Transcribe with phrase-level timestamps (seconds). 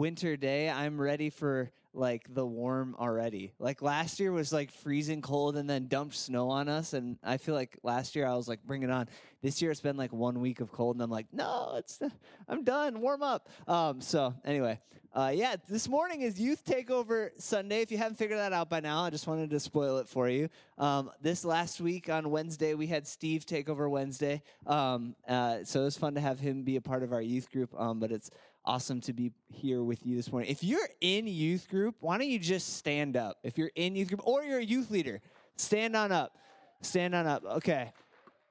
[0.00, 0.70] winter day.
[0.70, 3.52] I'm ready for like the warm already.
[3.58, 7.36] Like last year was like freezing cold and then dumped snow on us, and I
[7.36, 9.08] feel like last year I was like, bring it on.
[9.42, 12.00] This year it's been like one week of cold, and I'm like, no, it's
[12.48, 13.02] I'm done.
[13.02, 13.50] Warm up.
[13.68, 14.80] Um, so anyway,
[15.12, 17.82] uh, yeah, this morning is Youth Takeover Sunday.
[17.82, 20.28] If you haven't figured that out by now, I just wanted to spoil it for
[20.28, 20.48] you.
[20.78, 24.40] Um, this last week on Wednesday, we had Steve take over Wednesday.
[24.68, 27.50] Um, uh, so it was fun to have him be a part of our youth
[27.50, 27.78] group.
[27.78, 28.30] Um, but it's
[28.64, 30.50] awesome to be here with you this morning.
[30.50, 33.38] If you're in youth group, why don't you just stand up?
[33.42, 35.20] If you're in youth group or you're a youth leader,
[35.56, 36.36] stand on up.
[36.82, 37.44] Stand on up.
[37.44, 37.92] Okay.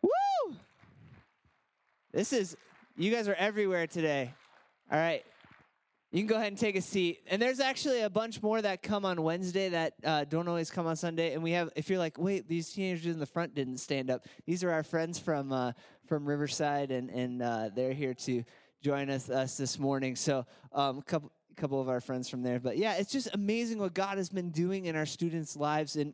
[0.01, 0.55] Woo!
[2.11, 2.57] This is,
[2.97, 4.33] you guys are everywhere today.
[4.91, 5.23] All right.
[6.11, 7.19] You can go ahead and take a seat.
[7.29, 10.87] And there's actually a bunch more that come on Wednesday that uh, don't always come
[10.87, 11.33] on Sunday.
[11.33, 14.25] And we have, if you're like, wait, these teenagers in the front didn't stand up.
[14.47, 15.73] These are our friends from uh,
[16.07, 18.43] from Riverside, and and uh, they're here to
[18.81, 20.15] join us us this morning.
[20.15, 22.59] So um, a couple couple of our friends from there.
[22.59, 25.97] But yeah, it's just amazing what God has been doing in our students' lives.
[25.97, 26.13] And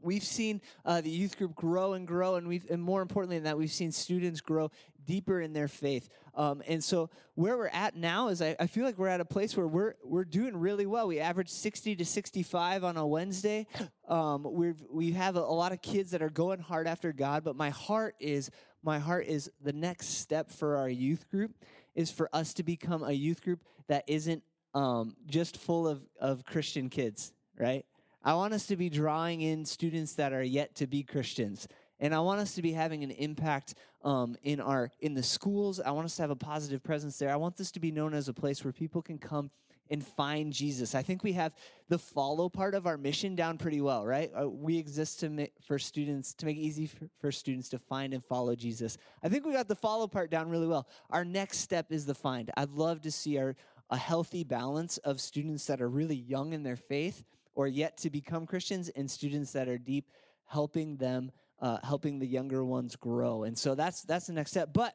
[0.00, 2.36] we've seen uh, the youth group grow and grow.
[2.36, 4.70] And we've and more importantly than that we've seen students grow
[5.04, 6.08] deeper in their faith.
[6.34, 9.24] Um, and so where we're at now is I, I, feel like we're at a
[9.24, 11.08] place where we're we're doing really well.
[11.08, 13.66] We average 60 to 65 on a wednesday.
[14.08, 17.44] Um, we we have a, a lot of kids that are going hard after god.
[17.44, 18.50] But my heart is
[18.82, 21.52] my heart is the next step for our youth group
[21.98, 24.42] is for us to become a youth group that isn't
[24.74, 27.84] um, just full of, of christian kids right
[28.24, 31.68] I want us to be drawing in students that are yet to be Christians.
[32.00, 35.80] And I want us to be having an impact um, in our in the schools.
[35.80, 37.30] I want us to have a positive presence there.
[37.30, 39.50] I want this to be known as a place where people can come
[39.90, 40.94] and find Jesus.
[40.94, 41.52] I think we have
[41.88, 44.30] the follow part of our mission down pretty well, right?
[44.38, 48.12] Uh, we exist to make, for students to make easy for, for students to find
[48.12, 48.98] and follow Jesus.
[49.22, 50.86] I think we got the follow part down really well.
[51.10, 52.50] Our next step is the find.
[52.56, 53.56] I'd love to see our
[53.90, 57.24] a healthy balance of students that are really young in their faith
[57.58, 60.12] or yet to become Christians, and students that are deep,
[60.46, 63.42] helping them, uh, helping the younger ones grow.
[63.42, 64.68] And so that's that's the next step.
[64.72, 64.94] But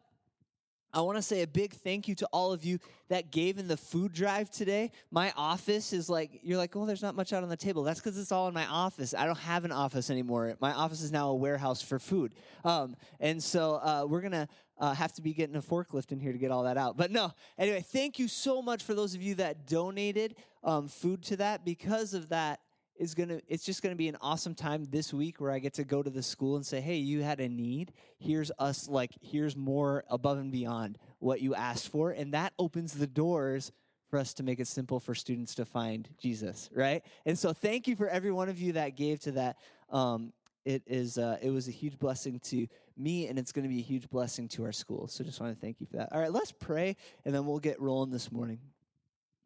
[0.94, 3.68] I want to say a big thank you to all of you that gave in
[3.68, 4.92] the food drive today.
[5.12, 7.84] My office is like, you're like, oh, there's not much out on the table.
[7.84, 9.14] That's because it's all in my office.
[9.14, 10.56] I don't have an office anymore.
[10.60, 12.34] My office is now a warehouse for food.
[12.64, 14.48] Um, and so uh, we're going to
[14.80, 16.98] uh, have to be getting a forklift in here to get all that out.
[16.98, 21.24] But no, anyway, thank you so much for those of you that donated um, food
[21.24, 21.66] to that.
[21.66, 22.60] Because of that,
[22.98, 25.84] is gonna it's just gonna be an awesome time this week where I get to
[25.84, 27.94] go to the school and say, hey, you had a need.
[28.20, 32.94] Here's us like here's more above and beyond what you asked for, and that opens
[32.94, 33.72] the doors
[34.14, 37.04] for us to make it simple for students to find Jesus, right?
[37.26, 39.58] And so, thank you for every one of you that gave to that.
[39.90, 40.34] Um,
[40.66, 43.80] it is uh, it was a huge blessing to me, and it's going to be
[43.80, 45.08] a huge blessing to our school.
[45.08, 46.10] So, just want to thank you for that.
[46.12, 46.96] All right, let's pray,
[47.26, 48.60] and then we'll get rolling this morning.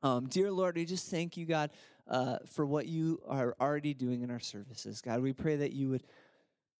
[0.03, 1.71] Um, dear Lord, we just thank you, God,
[2.09, 5.01] uh, for what you are already doing in our services.
[5.01, 6.03] God, we pray that you would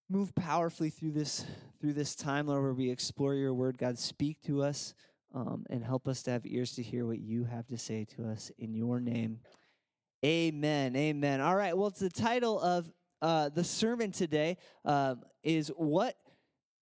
[0.10, 1.46] move powerfully through this
[1.80, 3.78] through this time, Lord, where we explore your word.
[3.78, 4.94] God, speak to us
[5.34, 8.28] um, and help us to have ears to hear what you have to say to
[8.30, 9.40] us in your name.
[10.26, 10.96] Amen.
[10.96, 11.42] Amen.
[11.42, 11.78] All right.
[11.78, 16.16] Well, it's the title of uh, the sermon today um, is what.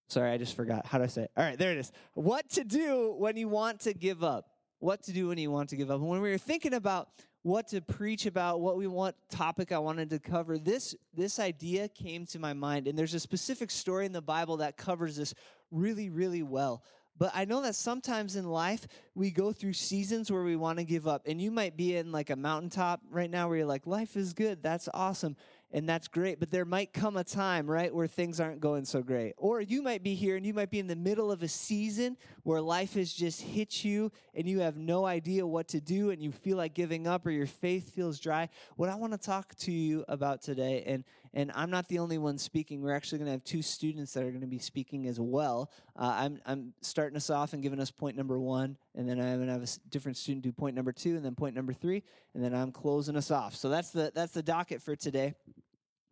[0.07, 0.85] Sorry, I just forgot.
[0.85, 1.31] How do I say it?
[1.35, 1.91] All right, there it is.
[2.13, 4.45] What to do when you want to give up.
[4.79, 5.99] What to do when you want to give up.
[5.99, 7.09] And when we were thinking about
[7.45, 11.87] what to preach about, what we want topic I wanted to cover, this this idea
[11.87, 12.87] came to my mind.
[12.87, 15.35] And there's a specific story in the Bible that covers this
[15.69, 16.83] really, really well.
[17.19, 20.83] But I know that sometimes in life we go through seasons where we want to
[20.83, 21.21] give up.
[21.27, 24.33] And you might be in like a mountaintop right now where you're like, life is
[24.33, 25.35] good, that's awesome
[25.71, 26.39] and that's great.
[26.39, 29.33] But there might come a time, right, where things aren't going so great.
[29.37, 32.17] Or you might be here and you might be in the middle of a season
[32.43, 36.21] where life has just hit you and you have no idea what to do and
[36.21, 38.49] you feel like giving up or your faith feels dry.
[38.75, 41.03] What I want to talk to you about today, and
[41.35, 42.81] and I'm not the only one speaking.
[42.81, 45.69] We're actually going to have two students that are going to be speaking as well.
[45.95, 49.35] Uh, I'm I'm starting us off and giving us point number one, and then I'm
[49.35, 52.03] going to have a different student do point number two, and then point number three,
[52.33, 53.53] and then I'm closing us off.
[53.55, 55.35] So that's the that's the docket for today.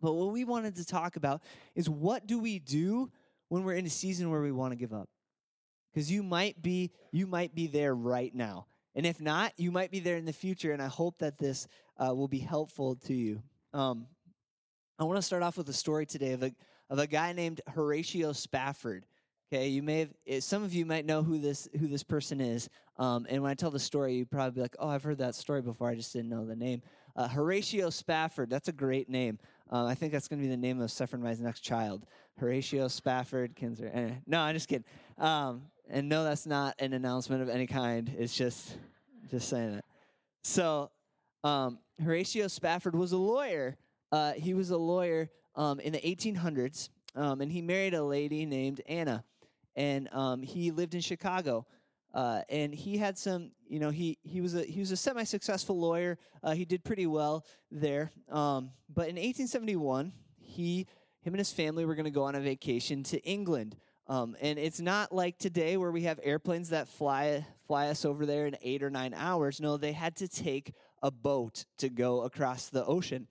[0.01, 1.41] But what we wanted to talk about
[1.73, 3.09] is what do we do
[3.47, 5.07] when we're in a season where we want to give up?
[5.93, 8.67] Because you might be you might be there right now.
[8.95, 10.73] And if not, you might be there in the future.
[10.73, 11.67] And I hope that this
[11.97, 13.41] uh, will be helpful to you.
[13.73, 14.05] Um,
[14.99, 16.51] I want to start off with a story today of a,
[16.89, 19.05] of a guy named Horatio Spafford.
[19.51, 22.39] Okay, you may have eh, some of you might know who this who this person
[22.39, 22.69] is.
[22.97, 25.35] Um, and when I tell the story, you probably be like, "Oh, I've heard that
[25.35, 25.89] story before.
[25.89, 26.81] I just didn't know the name."
[27.15, 28.49] Uh, Horatio Spafford.
[28.49, 29.39] That's a great name.
[29.71, 32.05] Uh, I think that's going to be the name of Sephron next child.
[32.37, 33.91] Horatio Spafford Kinzer.
[33.93, 34.85] Eh, no, I'm just kidding.
[35.17, 38.13] Um, And no, that's not an announcement of any kind.
[38.17, 38.77] It's just,
[39.29, 39.85] just saying it.
[40.43, 40.91] So,
[41.43, 43.77] um, Horatio Spafford was a lawyer.
[44.13, 48.45] Uh, he was a lawyer um, in the 1800s, um, and he married a lady
[48.45, 49.23] named Anna,
[49.75, 51.65] and um, he lived in Chicago.
[52.13, 55.79] Uh, and he had some, you know, he he was a he was a semi-successful
[55.79, 56.19] lawyer.
[56.43, 58.11] Uh, he did pretty well there.
[58.29, 60.85] Um, but in 1871, he
[61.21, 63.75] him and his family were going to go on a vacation to England.
[64.05, 68.27] Um, and it's not like today where we have airplanes that fly fly us over
[68.27, 69.59] there in eight or nine hours.
[69.59, 73.27] No, they had to take a boat to go across the ocean.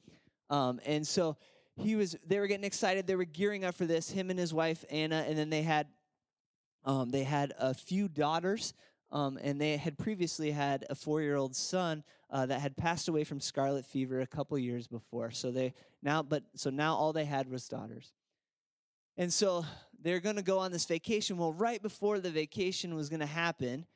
[0.53, 1.39] Um, and so
[1.77, 2.15] he was.
[2.27, 3.07] They were getting excited.
[3.07, 4.11] They were gearing up for this.
[4.11, 5.87] Him and his wife Anna, and then they had
[6.85, 8.75] um, they had a few daughters,
[9.11, 13.41] um, and they had previously had a four-year-old son uh, that had passed away from
[13.41, 15.31] scarlet fever a couple years before.
[15.31, 15.73] So they
[16.03, 18.13] now, but so now all they had was daughters,
[19.17, 19.65] and so
[20.03, 21.39] they're going to go on this vacation.
[21.39, 23.87] Well, right before the vacation was going to happen,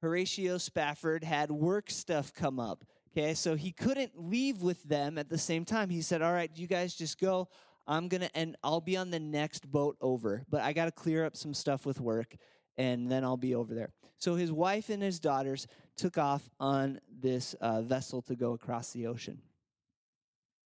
[0.00, 2.84] Horatio Spafford had work stuff come up.
[3.16, 5.88] Okay, so he couldn't leave with them at the same time.
[5.88, 7.48] He said, "All right, you guys just go.
[7.86, 11.24] I'm gonna and I'll be on the next boat over, but I got to clear
[11.24, 12.34] up some stuff with work,
[12.76, 13.92] and then I'll be over there.
[14.16, 18.92] So his wife and his daughters took off on this uh, vessel to go across
[18.92, 19.40] the ocean.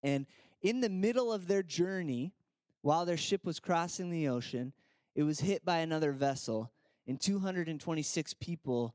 [0.02, 0.26] And
[0.62, 2.32] in the middle of their journey,
[2.80, 4.72] while their ship was crossing the ocean,
[5.14, 6.72] it was hit by another vessel,
[7.06, 8.94] and 226 people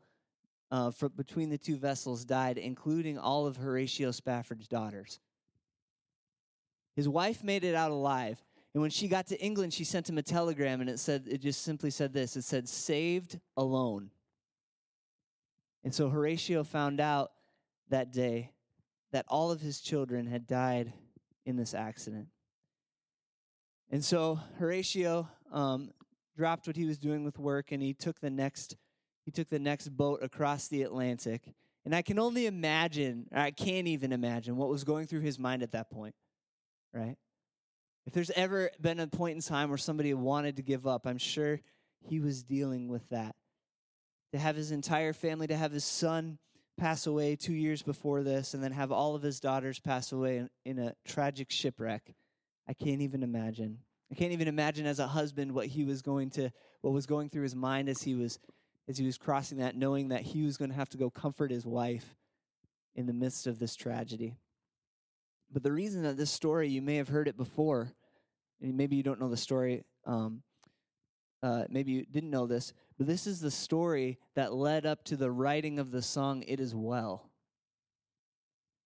[0.73, 5.19] uh, for, between the two vessels died, including all of Horatio Spafford's daughters.
[6.95, 8.43] His wife made it out alive.
[8.73, 11.41] And when she got to England, she sent him a telegram and it said, it
[11.41, 14.09] just simply said this it said, saved alone.
[15.83, 17.33] And so Horatio found out
[17.89, 18.49] that day
[19.11, 20.91] that all of his children had died
[21.45, 22.29] in this accident.
[23.91, 25.91] And so Horatio um,
[26.35, 28.75] dropped what he was doing with work and he took the next
[29.25, 31.53] he took the next boat across the Atlantic.
[31.85, 35.63] And I can only imagine, I can't even imagine what was going through his mind
[35.63, 36.15] at that point
[36.93, 37.15] right?
[38.05, 41.17] If there's ever been a point in time where somebody wanted to give up, I'm
[41.17, 41.59] sure
[42.07, 43.35] he was dealing with that.
[44.33, 46.37] To have his entire family, to have his son
[46.77, 50.37] pass away two years before this, and then have all of his daughters pass away
[50.37, 52.13] in, in a tragic shipwreck.
[52.67, 53.79] I can't even imagine.
[54.11, 57.29] I can't even imagine as a husband what he was going to, what was going
[57.29, 58.39] through his mind as he was,
[58.87, 61.51] as he was crossing that, knowing that he was going to have to go comfort
[61.51, 62.15] his wife
[62.95, 64.35] in the midst of this tragedy.
[65.51, 67.91] But the reason that this story, you may have heard it before,
[68.61, 70.41] and maybe you don't know the story, um,
[71.41, 75.17] uh, maybe you didn't know this, but this is the story that led up to
[75.17, 77.29] the writing of the song "It Is Well."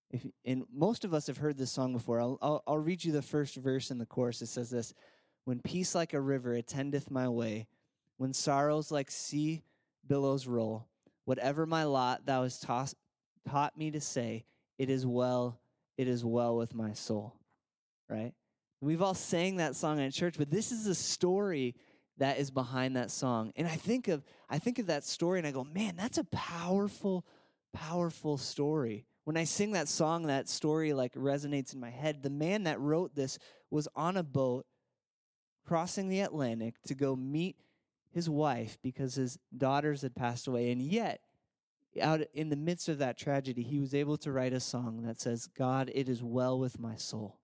[0.10, 2.22] If, and most of us have heard this song before.
[2.22, 4.42] I'll, I'll, I'll read you the first verse in the chorus.
[4.42, 4.94] It says this:
[5.46, 7.68] "When peace like a river attendeth my way,
[8.18, 9.64] when sorrows like sea
[10.08, 10.88] billows roll,
[11.26, 12.96] whatever my lot, thou hast toss,
[13.50, 14.46] taught me to say,
[14.78, 15.60] it is well
[15.98, 17.34] it is well with my soul,
[18.10, 18.34] right?
[18.82, 21.76] We've all sang that song in church, but this is a story
[22.18, 23.52] that is behind that song.
[23.56, 26.24] And I think of I think of that story and I go, "Man, that's a
[26.26, 27.26] powerful
[27.74, 32.22] powerful story." When I sing that song, that story like resonates in my head.
[32.22, 33.40] The man that wrote this
[33.72, 34.66] was on a boat
[35.66, 37.58] crossing the Atlantic to go meet
[38.18, 41.22] his wife because his daughters had passed away and yet
[42.02, 45.22] out in the midst of that tragedy, he was able to write a song that
[45.22, 47.38] says, God, it is well with my soul.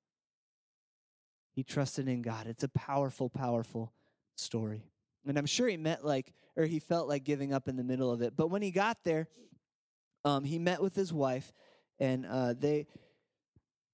[1.53, 2.47] He trusted in God.
[2.47, 3.93] It's a powerful, powerful
[4.35, 4.83] story.
[5.27, 8.11] And I'm sure he met like, or he felt like giving up in the middle
[8.11, 8.35] of it.
[8.35, 9.27] But when he got there,
[10.25, 11.53] um, he met with his wife,
[11.99, 12.87] and uh, they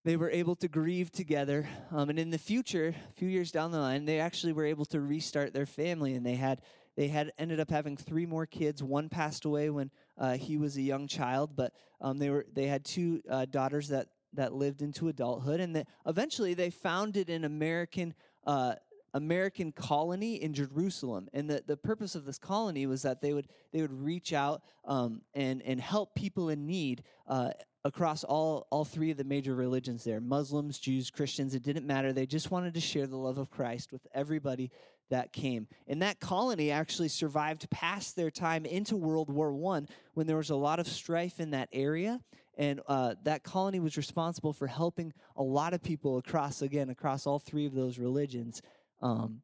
[0.10, 1.70] they were able to grieve together.
[1.92, 4.86] Um, and in the future, a few years down the line, they actually were able
[4.86, 6.64] to restart their family, and they had
[6.96, 8.82] they had ended up having three more kids.
[8.82, 12.66] One passed away when uh, he was a young child, but um, they were they
[12.66, 17.46] had two uh, daughters that that lived into adulthood, and that eventually they founded an
[17.46, 18.16] American.
[18.48, 18.74] Uh,
[19.16, 23.48] American colony in Jerusalem, and the, the purpose of this colony was that they would
[23.74, 27.50] they would reach out um, and and help people in need uh,
[27.86, 31.56] across all all three of the major religions there Muslims, Jews, Christians.
[31.56, 32.14] It didn't matter.
[32.14, 34.72] They just wanted to share the love of Christ with everybody
[35.10, 35.68] that came.
[35.88, 40.50] And that colony actually survived past their time into World War I when there was
[40.50, 42.20] a lot of strife in that area.
[42.58, 47.26] And uh, that colony was responsible for helping a lot of people across, again, across
[47.26, 48.62] all three of those religions
[49.02, 49.42] um,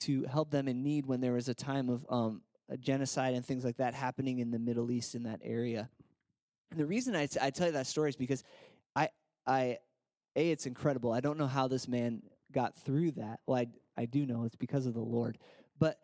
[0.00, 3.44] to help them in need when there was a time of um, a genocide and
[3.44, 5.88] things like that happening in the Middle East in that area.
[6.70, 8.44] And the reason I, I tell you that story is because
[8.94, 9.08] I,
[9.46, 9.78] I,
[10.34, 11.12] A, it's incredible.
[11.12, 13.40] I don't know how this man got through that.
[13.46, 15.38] Well, I, I do know it's because of the Lord.
[15.78, 15.98] But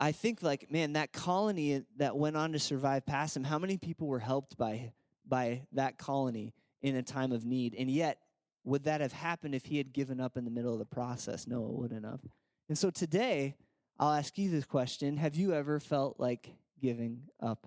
[0.00, 3.76] I think like man, that colony that went on to survive past him, how many
[3.76, 4.92] people were helped by
[5.26, 7.74] by that colony in a time of need?
[7.74, 8.18] And yet,
[8.64, 11.46] would that have happened if he had given up in the middle of the process?
[11.46, 12.20] No, it wouldn't have.
[12.68, 13.56] And so today,
[13.98, 16.50] I'll ask you this question: Have you ever felt like
[16.80, 17.66] giving up?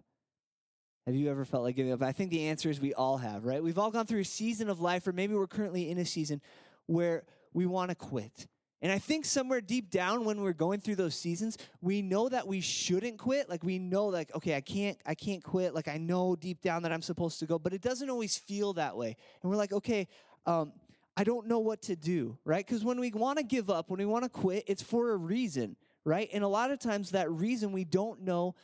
[1.06, 2.04] Have you ever felt like giving up?
[2.04, 3.64] I think the answer is we all have, right?
[3.64, 6.42] We've all gone through a season of life, or maybe we're currently in a season
[6.86, 8.48] where we want to quit.
[8.84, 12.48] And I think somewhere deep down when we're going through those seasons, we know that
[12.48, 13.50] we shouldn't quit.
[13.50, 15.76] Like we know like okay, I can't I can't quit.
[15.76, 18.74] Like I know deep down that I'm supposed to go, but it doesn't always feel
[18.74, 19.16] that way.
[19.42, 20.08] And we're like, okay,
[20.46, 20.74] um,
[21.16, 22.66] I don't know what to do, right?
[22.66, 25.18] Because when we want to give up, when we want to quit, it's for a
[25.18, 26.30] reason, right?
[26.34, 28.56] And a lot of times that reason we don't know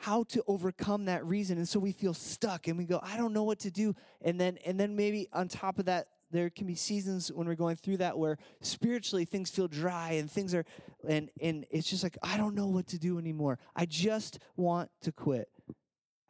[0.00, 1.58] how to overcome that reason.
[1.58, 3.94] And so we feel stuck and we go i don't know what to do.
[4.22, 7.54] And then and then maybe on top of that there can be seasons when we're
[7.54, 10.64] going through that where spiritually things feel dry and things are
[11.06, 13.58] and and it's just like i don't know what to do anymore.
[13.76, 15.48] I just want to quit.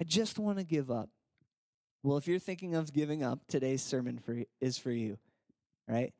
[0.00, 1.08] I just want to give up.
[2.02, 5.16] Well if you're thinking of giving up today's sermon for is for you
[5.86, 6.12] right?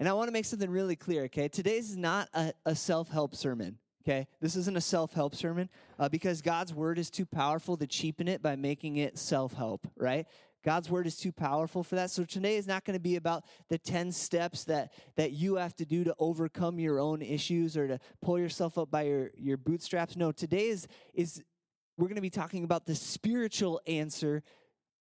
[0.00, 1.46] And i want to make something really clear okay?
[1.46, 6.40] Today's is not a, a self-help sermon okay this isn't a self-help sermon uh, because
[6.40, 10.26] god's word is too powerful to cheapen it by making it self-help right
[10.64, 12.10] God's word is too powerful for that.
[12.10, 15.76] So today is not going to be about the 10 steps that, that you have
[15.76, 19.58] to do to overcome your own issues or to pull yourself up by your, your
[19.58, 20.16] bootstraps.
[20.16, 21.40] No, today is, is
[21.96, 24.42] we're going to be talking about the spiritual answer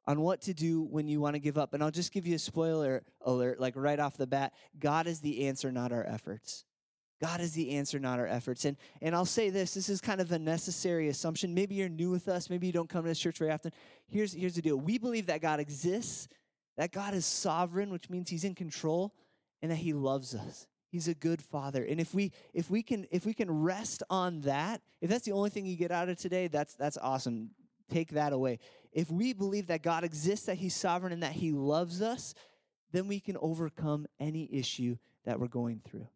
[0.06, 1.74] on what to do when you want to give up.
[1.74, 5.20] And I'll just give you a spoiler alert, like right off the bat God is
[5.22, 6.64] the answer, not our efforts.
[7.22, 8.66] God is the answer, not our efforts.
[8.66, 11.54] And, and I'll say this this is kind of a necessary assumption.
[11.54, 13.72] Maybe you're new with us, maybe you don't come to this church very often.
[14.08, 16.28] Here's, here's the deal we believe that God exists,
[16.78, 19.14] that God is sovereign, which means he's in control,
[19.62, 20.68] and that he loves us.
[20.90, 21.84] He's a good father.
[21.84, 25.34] And if we if we can if we can rest on that, if that's the
[25.34, 27.50] only thing you get out of today, that's that's awesome.
[27.90, 28.60] Take that away.
[28.94, 32.34] If we believe that God exists, that he's sovereign and that he loves us,
[32.94, 36.08] then we can overcome any issue that we're going through.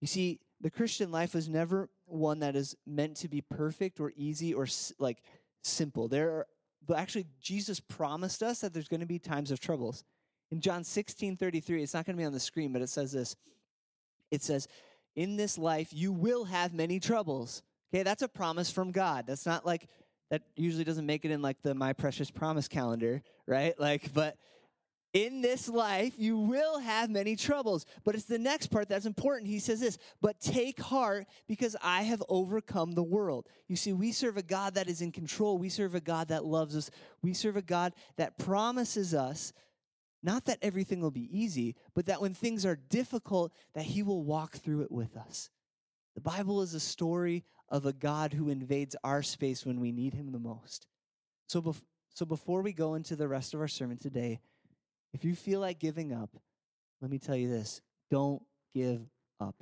[0.00, 4.12] You see, the Christian life is never one that is meant to be perfect or
[4.16, 4.66] easy or
[4.98, 5.22] like
[5.62, 6.08] simple.
[6.08, 6.46] There are,
[6.86, 10.04] but actually, Jesus promised us that there's going to be times of troubles.
[10.50, 13.12] In John 16 33, it's not going to be on the screen, but it says
[13.12, 13.36] this
[14.30, 14.68] it says,
[15.16, 17.62] In this life, you will have many troubles.
[17.92, 19.26] Okay, that's a promise from God.
[19.26, 19.88] That's not like,
[20.30, 23.78] that usually doesn't make it in like the My Precious Promise calendar, right?
[23.78, 24.36] Like, but
[25.14, 27.86] in this life you will have many troubles.
[28.04, 29.48] But it's the next part that's important.
[29.48, 33.48] He says this, but take heart because I have overcome the world.
[33.68, 35.56] You see, we serve a God that is in control.
[35.56, 36.90] We serve a God that loves us.
[37.22, 39.54] We serve a God that promises us
[40.24, 44.24] not that everything will be easy, but that when things are difficult, that he will
[44.24, 45.50] walk through it with us.
[46.14, 50.14] The Bible is a story of a God who invades our space when we need
[50.14, 50.86] him the most.
[51.46, 51.82] So, bef-
[52.14, 54.40] so before we go into the rest of our sermon today,
[55.14, 56.30] if you feel like giving up,
[57.00, 57.80] let me tell you this
[58.10, 58.42] don't
[58.74, 59.00] give
[59.40, 59.54] up.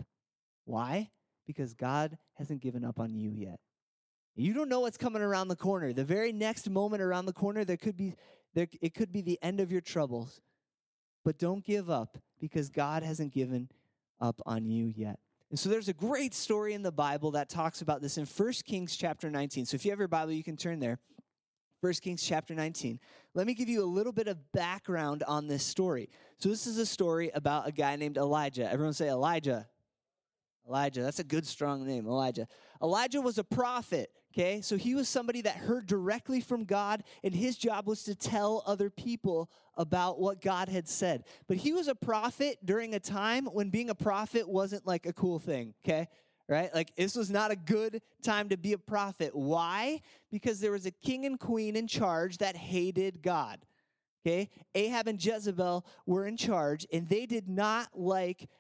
[0.64, 1.10] Why?
[1.46, 3.60] Because God hasn't given up on you yet.
[4.34, 5.92] You don't know what's coming around the corner.
[5.92, 8.14] The very next moment around the corner, there could be
[8.54, 10.40] there, it could be the end of your troubles.
[11.24, 13.68] But don't give up because God hasn't given
[14.20, 15.18] up on you yet.
[15.50, 18.52] And so there's a great story in the Bible that talks about this in 1
[18.64, 19.66] Kings chapter 19.
[19.66, 20.98] So if you have your Bible, you can turn there.
[21.82, 23.00] 1 Kings chapter 19.
[23.34, 26.08] Let me give you a little bit of background on this story.
[26.38, 28.70] So, this is a story about a guy named Elijah.
[28.70, 29.66] Everyone say Elijah.
[30.68, 32.46] Elijah, that's a good, strong name, Elijah.
[32.80, 34.60] Elijah was a prophet, okay?
[34.60, 38.62] So he was somebody that heard directly from God, and his job was to tell
[38.64, 41.24] other people about what God had said.
[41.48, 45.12] But he was a prophet during a time when being a prophet wasn't like a
[45.12, 46.06] cool thing, okay?
[46.52, 46.72] Right?
[46.74, 49.34] Like, this was not a good time to be a prophet.
[49.34, 50.02] Why?
[50.30, 53.64] Because there was a king and queen in charge that hated God.
[54.24, 54.50] Okay?
[54.74, 58.50] Ahab and Jezebel were in charge, and they did not like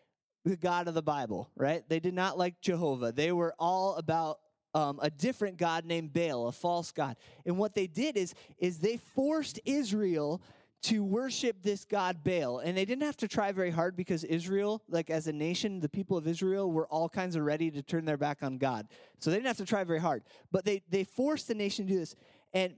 [0.46, 1.86] the God of the Bible, right?
[1.86, 3.12] They did not like Jehovah.
[3.12, 4.38] They were all about
[4.74, 7.16] um, a different God named Baal, a false God.
[7.44, 10.40] And what they did is, is they forced Israel
[10.82, 12.58] to worship this god Baal.
[12.58, 15.88] And they didn't have to try very hard because Israel, like as a nation, the
[15.88, 18.88] people of Israel were all kinds of ready to turn their back on God.
[19.18, 20.24] So they didn't have to try very hard.
[20.50, 22.16] But they, they forced the nation to do this.
[22.52, 22.74] And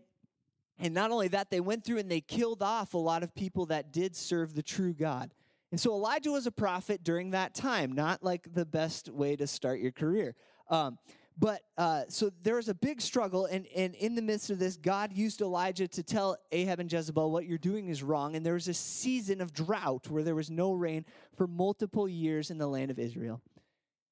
[0.79, 3.67] and not only that, they went through and they killed off a lot of people
[3.67, 5.33] that did serve the true God.
[5.71, 9.47] And so Elijah was a prophet during that time, not like the best way to
[9.47, 10.35] start your career.
[10.69, 10.99] Um,
[11.37, 14.77] but uh, so there was a big struggle, and, and in the midst of this,
[14.77, 18.37] God used Elijah to tell Ahab and Jezebel, What you're doing is wrong.
[18.37, 21.05] And there was a season of drought where there was no rain
[21.37, 23.41] for multiple years in the land of Israel.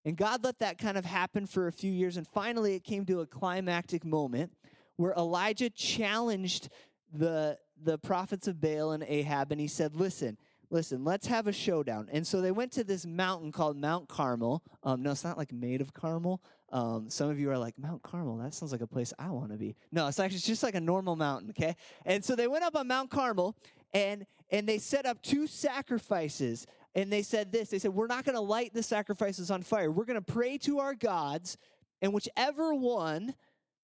[0.05, 2.17] And God let that kind of happen for a few years.
[2.17, 4.53] And finally, it came to a climactic moment
[4.97, 6.71] where Elijah challenged
[7.13, 9.53] the, the prophets of Baal and Ahab.
[9.53, 10.37] And he said, Listen,
[10.73, 12.09] listen, let's have a showdown.
[12.11, 14.63] And so they went to this mountain called Mount Carmel.
[14.83, 16.43] Um, no, it's not like made of caramel.
[16.73, 19.53] Um, some of you are like, Mount Carmel, that sounds like a place I want
[19.53, 19.77] to be.
[19.93, 21.77] No, it's actually just like a normal mountain, okay?
[22.07, 23.55] And so they went up on Mount Carmel
[23.93, 26.67] and and they set up two sacrifices.
[26.95, 29.91] And they said this they said, We're not going to light the sacrifices on fire.
[29.91, 31.59] We're going to pray to our gods,
[32.01, 33.35] and whichever one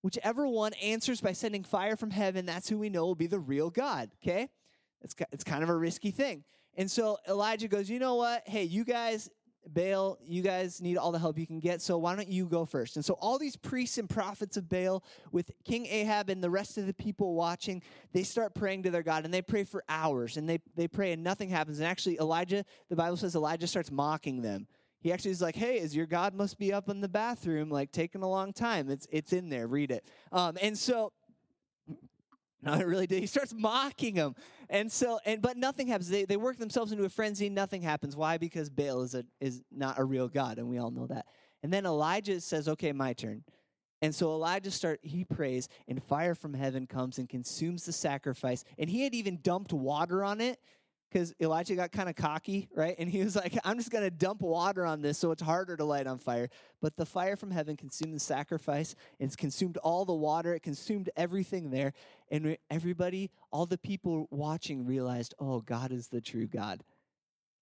[0.00, 3.38] whichever one answers by sending fire from heaven, that's who we know will be the
[3.38, 4.48] real God, okay?
[5.02, 6.44] It's, it's kind of a risky thing.
[6.78, 8.46] And so Elijah goes, You know what?
[8.46, 9.28] Hey, you guys,
[9.66, 12.64] Baal, you guys need all the help you can get, so why don't you go
[12.64, 12.94] first?
[12.94, 16.78] And so all these priests and prophets of Baal, with King Ahab and the rest
[16.78, 17.82] of the people watching,
[18.12, 21.12] they start praying to their God, and they pray for hours, and they, they pray,
[21.12, 21.80] and nothing happens.
[21.80, 24.68] And actually, Elijah, the Bible says Elijah starts mocking them.
[25.00, 27.90] He actually is like, "Hey, is your God must be up in the bathroom, like
[27.92, 28.88] taking a long time?
[28.88, 29.66] It's it's in there.
[29.66, 31.12] Read it." Um, and so
[32.66, 33.20] it really did.
[33.20, 34.34] He starts mocking him.
[34.70, 36.08] And so, and but nothing happens.
[36.08, 37.48] They, they work themselves into a frenzy.
[37.48, 38.16] Nothing happens.
[38.16, 38.38] Why?
[38.38, 41.26] Because Baal is a is not a real God, and we all know that.
[41.62, 43.44] And then Elijah says, "Okay, my turn."
[44.00, 48.64] And so Elijah start he prays, and fire from heaven comes and consumes the sacrifice.
[48.78, 50.60] And he had even dumped water on it
[51.10, 52.94] because Elijah got kind of cocky, right?
[52.98, 55.76] And he was like, I'm just going to dump water on this so it's harder
[55.76, 56.48] to light on fire.
[56.80, 58.94] But the fire from heaven consumed the sacrifice.
[59.18, 60.54] It's consumed all the water.
[60.54, 61.92] It consumed everything there.
[62.30, 66.82] And everybody, all the people watching realized, oh, God is the true God.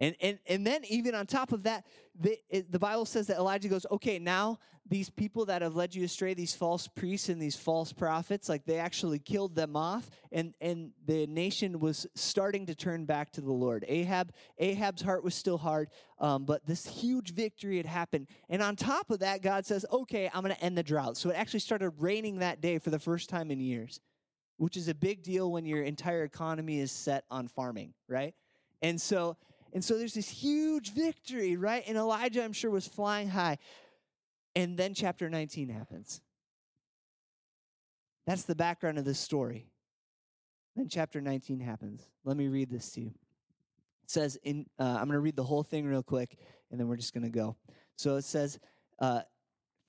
[0.00, 1.87] And, and, and then, even on top of that,
[2.21, 5.95] the, it, the Bible says that Elijah goes, okay, now these people that have led
[5.95, 10.09] you astray, these false priests and these false prophets, like they actually killed them off,
[10.33, 13.85] and, and the nation was starting to turn back to the Lord.
[13.89, 15.89] Ahab, Ahab's heart was still hard,
[16.21, 18.28] um, but this huge victory had happened.
[18.49, 21.17] And on top of that, God says, okay, I'm going to end the drought.
[21.17, 24.00] So it actually started raining that day for the first time in years,
[24.59, 28.35] which is a big deal when your entire economy is set on farming, right?
[28.82, 29.37] And so
[29.76, 31.84] and so there's this huge victory, right?
[31.86, 33.58] And Elijah, I'm sure, was flying high.
[34.54, 36.23] And then chapter 19 happens.
[38.26, 39.67] That's the background of this story.
[40.76, 42.08] Then chapter 19 happens.
[42.25, 43.08] Let me read this to you.
[44.02, 46.39] It says, in, uh, I'm going to read the whole thing real quick,
[46.71, 47.54] and then we're just going to go.
[47.97, 48.58] So it says,
[48.99, 49.21] uh,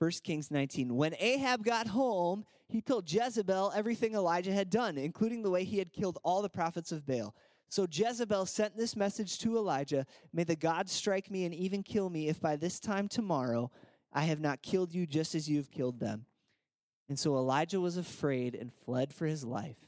[0.00, 0.94] 1 Kings 19.
[0.94, 5.78] When Ahab got home, he told Jezebel everything Elijah had done, including the way he
[5.78, 7.34] had killed all the prophets of Baal.
[7.68, 12.08] So Jezebel sent this message to Elijah May the gods strike me and even kill
[12.08, 13.70] me if by this time tomorrow
[14.12, 16.24] I have not killed you just as you have killed them.
[17.08, 19.78] And so Elijah was afraid and fled for his life,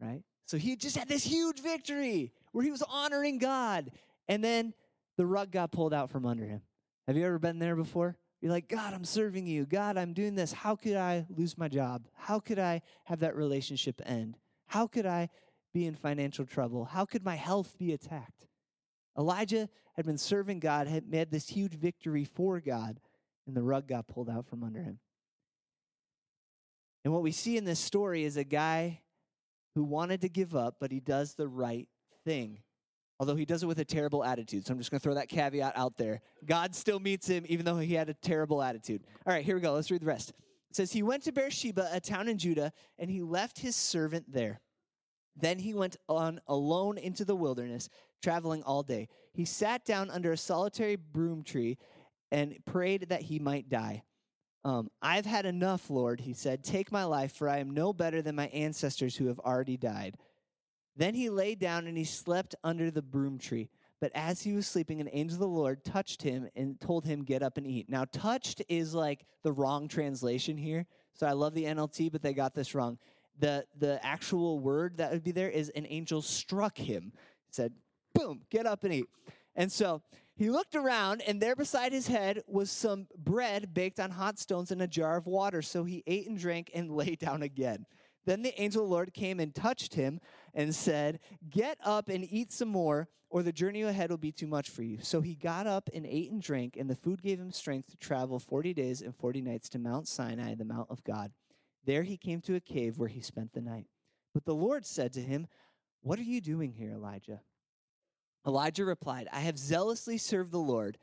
[0.00, 0.22] right?
[0.46, 3.90] So he just had this huge victory where he was honoring God.
[4.28, 4.74] And then
[5.16, 6.62] the rug got pulled out from under him.
[7.06, 8.16] Have you ever been there before?
[8.40, 9.66] You're like, God, I'm serving you.
[9.66, 10.52] God, I'm doing this.
[10.52, 12.06] How could I lose my job?
[12.14, 14.36] How could I have that relationship end?
[14.66, 15.28] How could I
[15.78, 16.84] be in financial trouble?
[16.84, 18.46] How could my health be attacked?
[19.16, 22.98] Elijah had been serving God, had made this huge victory for God,
[23.46, 24.98] and the rug got pulled out from under him.
[27.04, 29.02] And what we see in this story is a guy
[29.76, 31.88] who wanted to give up, but he does the right
[32.24, 32.58] thing.
[33.20, 34.66] Although he does it with a terrible attitude.
[34.66, 36.20] So I'm just going to throw that caveat out there.
[36.44, 39.04] God still meets him, even though he had a terrible attitude.
[39.26, 39.74] All right, here we go.
[39.74, 40.30] Let's read the rest.
[40.70, 44.32] It says, He went to Beersheba, a town in Judah, and he left his servant
[44.32, 44.60] there.
[45.40, 47.88] Then he went on alone into the wilderness,
[48.22, 49.08] traveling all day.
[49.32, 51.78] He sat down under a solitary broom tree
[52.30, 54.02] and prayed that he might die.
[54.64, 56.64] Um, I've had enough, Lord, he said.
[56.64, 60.16] Take my life, for I am no better than my ancestors who have already died.
[60.96, 63.70] Then he lay down and he slept under the broom tree.
[64.00, 67.24] But as he was sleeping, an angel of the Lord touched him and told him,
[67.24, 67.88] Get up and eat.
[67.88, 70.86] Now, touched is like the wrong translation here.
[71.14, 72.98] So I love the NLT, but they got this wrong
[73.38, 77.12] the the actual word that would be there is an angel struck him.
[77.50, 77.72] Said
[78.14, 79.06] boom get up and eat.
[79.54, 80.02] And so
[80.36, 84.70] he looked around and there beside his head was some bread baked on hot stones
[84.70, 85.62] and a jar of water.
[85.62, 87.86] So he ate and drank and lay down again.
[88.24, 90.20] Then the angel of the lord came and touched him
[90.54, 94.46] and said get up and eat some more or the journey ahead will be too
[94.46, 94.98] much for you.
[95.02, 97.96] So he got up and ate and drank and the food gave him strength to
[97.96, 101.32] travel 40 days and 40 nights to mount sinai the mount of god
[101.88, 103.86] there he came to a cave where he spent the night.
[104.34, 105.46] But the Lord said to him,
[106.02, 107.40] What are you doing here, Elijah?
[108.46, 110.98] Elijah replied, I have zealously served the Lord,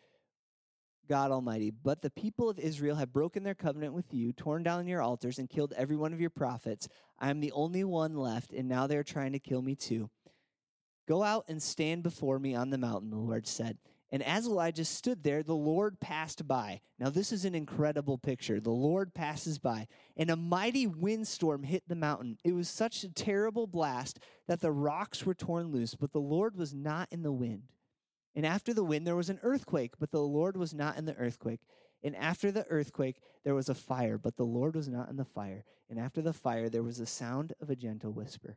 [1.10, 4.88] God Almighty, but the people of Israel have broken their covenant with you, torn down
[4.88, 6.88] your altars, and killed every one of your prophets.
[7.20, 10.12] I am the only one left, and now they are trying to kill me too.
[11.08, 13.80] Go out and stand before me on the mountain, the Lord said.
[14.16, 16.80] And as Elijah stood there, the Lord passed by.
[16.98, 18.62] Now, this is an incredible picture.
[18.62, 22.38] The Lord passes by, and a mighty windstorm hit the mountain.
[22.46, 26.56] It was such a terrible blast that the rocks were torn loose, but the Lord
[26.56, 27.64] was not in the wind.
[28.34, 31.18] And after the wind, there was an earthquake, but the Lord was not in the
[31.18, 31.60] earthquake.
[32.02, 35.26] And after the earthquake, there was a fire, but the Lord was not in the
[35.26, 35.66] fire.
[35.90, 38.56] And after the fire, there was the sound of a gentle whisper.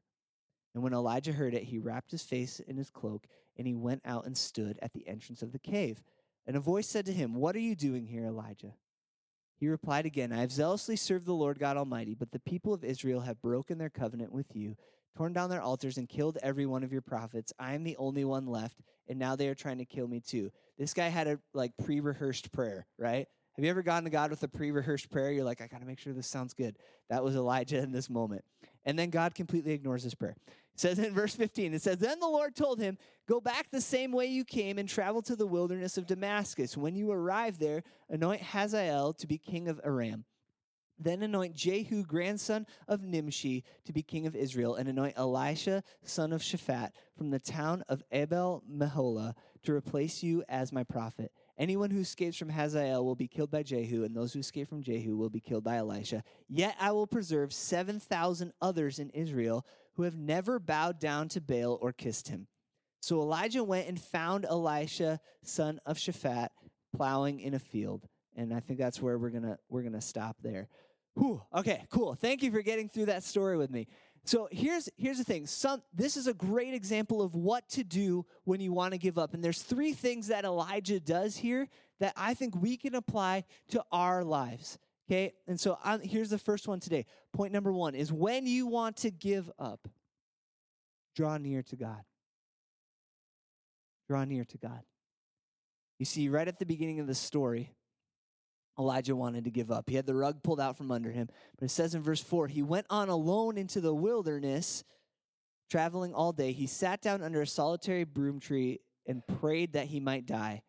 [0.75, 3.27] And when Elijah heard it, he wrapped his face in his cloak,
[3.57, 6.03] and he went out and stood at the entrance of the cave.
[6.47, 8.75] And a voice said to him, What are you doing here, Elijah?
[9.59, 12.85] He replied again, I have zealously served the Lord God Almighty, but the people of
[12.85, 14.77] Israel have broken their covenant with you,
[15.17, 17.53] torn down their altars, and killed every one of your prophets.
[17.59, 20.53] I am the only one left, and now they are trying to kill me too.
[20.79, 23.27] This guy had a like pre-rehearsed prayer, right?
[23.59, 25.33] Have you ever gone to God with a pre-rehearsed prayer?
[25.33, 26.77] You're like, I got to make sure this sounds good.
[27.11, 28.45] That was Elijah in this moment.
[28.85, 30.37] And then God completely ignores his prayer.
[30.47, 33.81] It says in verse 15, it says, Then the Lord told him, Go back the
[33.81, 36.77] same way you came and travel to the wilderness of Damascus.
[36.77, 40.25] When you arrive there, anoint Hazael to be king of Aram.
[40.97, 46.33] Then anoint Jehu, grandson of Nimshi, to be king of Israel, and anoint Elisha, son
[46.33, 51.33] of Shaphat, from the town of Abel Meholah, to replace you as my prophet.
[51.59, 54.83] Anyone who escapes from Hazael will be killed by Jehu, and those who escape from
[54.83, 56.23] Jehu will be killed by Elisha.
[56.49, 59.67] Yet I will preserve 7,000 others in Israel
[59.97, 62.47] who have never bowed down to Baal or kissed him.
[63.01, 66.51] So Elijah went and found Elisha, son of Shaphat,
[66.97, 68.07] plowing in a field.
[68.37, 70.69] And I think that's where we're gonna we're gonna stop there.
[71.15, 72.15] Whew, okay, cool.
[72.15, 73.89] Thank you for getting through that story with me.
[74.29, 75.47] So here's here's the thing.
[75.47, 79.17] Some this is a great example of what to do when you want to give
[79.17, 79.33] up.
[79.33, 81.67] And there's three things that Elijah does here
[81.99, 84.79] that I think we can apply to our lives.
[85.09, 87.07] Okay, and so I'm, here's the first one today.
[87.33, 89.89] Point number one is when you want to give up,
[91.17, 92.03] draw near to God.
[94.09, 94.83] Draw near to God.
[95.99, 97.73] You see, right at the beginning of the story,
[98.79, 99.89] Elijah wanted to give up.
[99.89, 101.29] He had the rug pulled out from under him.
[101.59, 104.85] But it says in verse 4 he went on alone into the wilderness,
[105.71, 106.53] traveling all day.
[106.53, 110.63] He sat down under a solitary broom tree and prayed that he might die.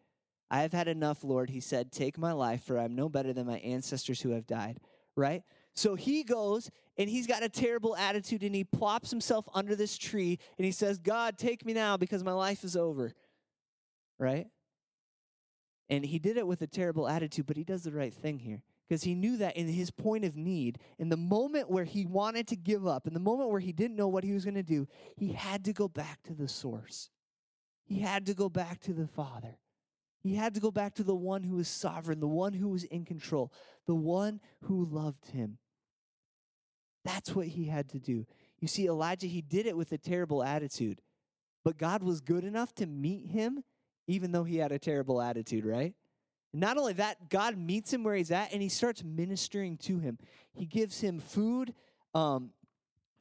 [0.52, 1.91] I have had enough, Lord, he said.
[1.91, 4.80] Take my life, for I'm no better than my ancestors who have died.
[5.15, 5.43] Right?
[5.76, 9.98] So he goes and he's got a terrible attitude and he plops himself under this
[9.98, 13.13] tree and he says, God, take me now because my life is over.
[14.17, 14.48] Right?
[15.89, 18.62] And he did it with a terrible attitude, but he does the right thing here
[18.88, 22.47] because he knew that in his point of need, in the moment where he wanted
[22.47, 24.63] to give up, in the moment where he didn't know what he was going to
[24.63, 27.10] do, he had to go back to the source.
[27.86, 29.58] He had to go back to the Father.
[30.21, 32.84] He had to go back to the one who was sovereign, the one who was
[32.84, 33.54] in control,
[33.88, 35.58] the one who loved him.
[37.06, 38.25] That's what he had to do.
[38.60, 41.02] You see, Elijah, he did it with a terrible attitude,
[41.63, 43.63] but God was good enough to meet him
[44.10, 45.93] even though he had a terrible attitude, right?
[46.52, 50.17] Not only that, God meets him where he's at and he starts ministering to him.
[50.52, 51.76] He gives him food,
[52.15, 52.50] um,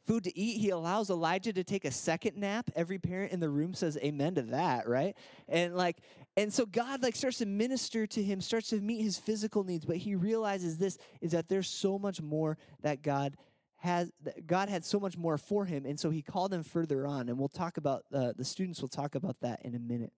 [0.06, 0.58] food to eat.
[0.58, 2.70] He allows Elijah to take a second nap.
[2.74, 5.14] Every parent in the room says amen to that, right?
[5.46, 5.98] And like,
[6.38, 9.84] and so God like starts to minister to him, starts to meet his physical needs,
[9.84, 13.36] but he realizes this is that there's so much more that God
[13.76, 14.10] has
[14.46, 17.28] God had so much more for him, and so he called him further on.
[17.28, 20.12] And we'll talk about uh, the students will talk about that in a minute.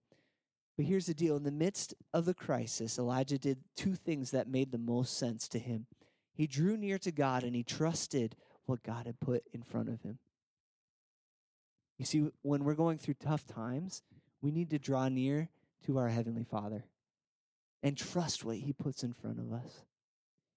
[0.77, 4.47] But here's the deal in the midst of the crisis, Elijah did two things that
[4.47, 5.85] made the most sense to him.
[6.33, 10.01] He drew near to God and he trusted what God had put in front of
[10.01, 10.17] him.
[11.97, 14.01] You see, when we're going through tough times,
[14.41, 15.49] we need to draw near
[15.85, 16.83] to our Heavenly Father
[17.83, 19.85] and trust what He puts in front of us.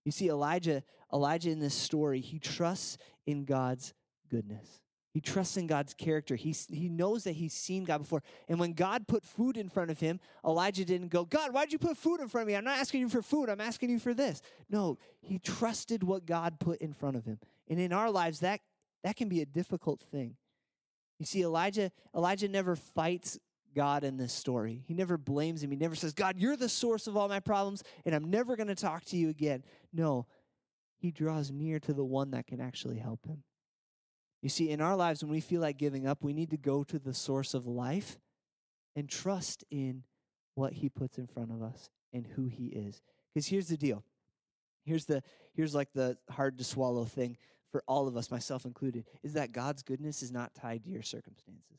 [0.04, 3.94] You see, Elijah, Elijah in this story, he trusts in God's
[4.30, 4.80] goodness.
[5.14, 6.34] He trusts in God's character.
[6.34, 8.24] He, he knows that he's seen God before.
[8.48, 11.78] And when God put food in front of him, Elijah didn't go, God, why'd you
[11.78, 12.56] put food in front of me?
[12.56, 13.48] I'm not asking you for food.
[13.48, 14.42] I'm asking you for this.
[14.68, 17.38] No, he trusted what God put in front of him.
[17.68, 18.60] And in our lives, that,
[19.04, 20.34] that can be a difficult thing.
[21.20, 23.38] You see, Elijah, Elijah never fights
[23.72, 24.82] God in this story.
[24.84, 25.70] He never blames him.
[25.70, 28.66] He never says, God, you're the source of all my problems, and I'm never going
[28.66, 29.62] to talk to you again.
[29.92, 30.26] No,
[30.98, 33.44] he draws near to the one that can actually help him.
[34.44, 36.84] You see, in our lives, when we feel like giving up, we need to go
[36.84, 38.18] to the source of life
[38.94, 40.02] and trust in
[40.54, 43.00] what he puts in front of us and who he is.
[43.32, 44.04] Because here's the deal.
[44.84, 45.22] Here's the
[45.54, 47.38] here's like the hard to swallow thing
[47.72, 51.02] for all of us, myself included, is that God's goodness is not tied to your
[51.02, 51.78] circumstances.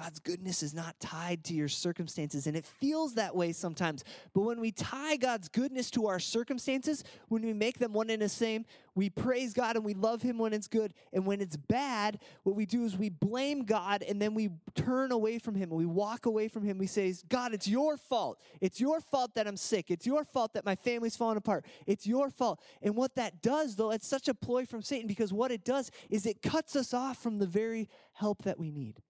[0.00, 4.04] God's goodness is not tied to your circumstances, and it feels that way sometimes.
[4.32, 8.22] But when we tie God's goodness to our circumstances, when we make them one and
[8.22, 10.94] the same, we praise God and we love Him when it's good.
[11.12, 15.10] And when it's bad, what we do is we blame God and then we turn
[15.10, 16.78] away from Him we walk away from Him.
[16.78, 18.40] We say, God, it's your fault.
[18.60, 19.90] It's your fault that I'm sick.
[19.90, 21.64] It's your fault that my family's falling apart.
[21.86, 22.60] It's your fault.
[22.82, 25.90] And what that does, though, it's such a ploy from Satan because what it does
[26.08, 29.02] is it cuts us off from the very help that we need.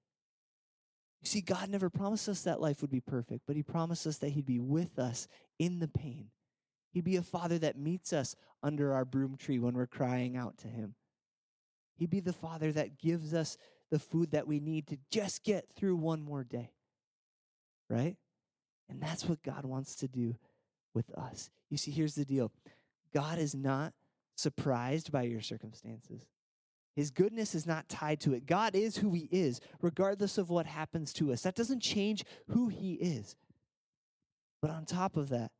[1.21, 4.19] You see, God never promised us that life would be perfect, but He promised us
[4.19, 5.27] that He'd be with us
[5.59, 6.31] in the pain.
[6.93, 10.59] He'd be a father that meets us under our broom tree when we're crying out
[10.59, 10.95] to Him.
[11.97, 13.59] He'd be the father that gives us
[13.91, 16.71] the food that we need to just get through one more day.
[17.91, 18.17] Right?
[18.89, 20.37] And that's what God wants to do
[20.95, 21.51] with us.
[21.71, 22.53] You see, here's the deal
[23.13, 23.93] God is not
[24.37, 26.23] surprised by your circumstances.
[26.99, 28.45] His goodness is not tied to it.
[28.45, 31.43] God is who He is, regardless of what happens to us.
[31.43, 33.37] That doesn't change who He is.
[34.61, 35.53] But on top of that,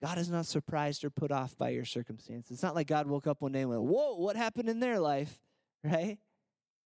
[0.00, 2.52] God is not surprised or put off by your circumstances.
[2.52, 5.00] It's not like God woke up one day and went, Whoa, what happened in their
[5.00, 5.40] life?
[5.82, 6.18] Right?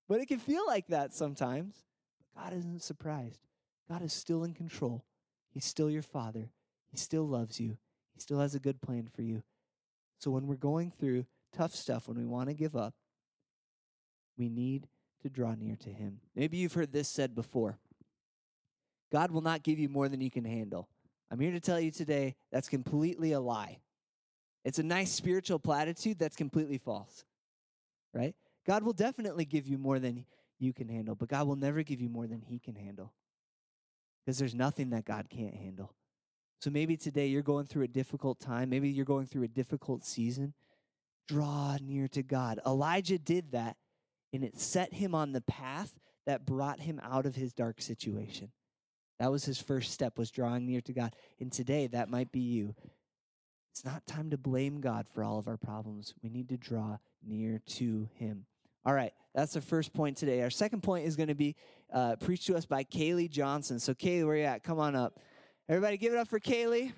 [0.09, 1.85] But it can feel like that sometimes.
[2.35, 3.41] But God isn't surprised.
[3.91, 5.05] God is still in control.
[5.51, 6.49] He's still your Father.
[6.91, 7.77] He still loves you.
[8.15, 9.43] He still has a good plan for you.
[10.19, 12.95] So when we're going through tough stuff, when we want to give up,
[14.39, 14.87] we need
[15.23, 16.21] to draw near to Him.
[16.35, 17.79] Maybe you've heard this said before
[19.11, 20.89] God will not give you more than you can handle.
[21.31, 23.79] I'm here to tell you today that's completely a lie.
[24.65, 27.25] It's a nice spiritual platitude that's completely false,
[28.13, 28.35] right?
[28.67, 30.27] God will definitely give you more than
[30.59, 33.13] you can handle, but God will never give you more than He can handle
[34.25, 35.95] because there's nothing that God can't handle.
[36.61, 38.69] So maybe today you're going through a difficult time.
[38.69, 40.55] Maybe you're going through a difficult season.
[41.29, 42.61] Draw near to God.
[42.67, 43.77] Elijah did that
[44.33, 48.51] and it set him on the path that brought him out of his dark situation.
[49.19, 51.15] That was his first step was drawing near to God.
[51.41, 52.75] And today that might be you.
[53.73, 56.15] It's not time to blame God for all of our problems.
[56.23, 58.47] We need to draw near to him.
[58.85, 60.43] All right, that's the first point today.
[60.43, 61.57] Our second point is going to be
[61.93, 63.79] uh, preached to us by Kaylee Johnson.
[63.79, 64.63] So, Kaylee, where you at?
[64.63, 65.19] Come on up.
[65.69, 66.93] Everybody, give it up for Kaylee.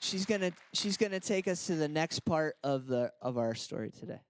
[0.00, 3.90] She's gonna she's gonna take us to the next part of the of our story
[3.90, 4.20] today.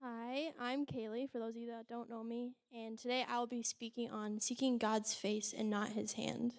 [0.00, 3.64] Hi, I'm Kaylee, for those of you that don't know me, and today I'll be
[3.64, 6.54] speaking on seeking God's face and not his hand.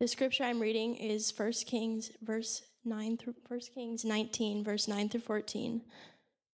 [0.00, 5.08] The scripture I'm reading is 1 Kings verse 9 through 1 Kings 19 verse 9
[5.08, 5.82] through 14.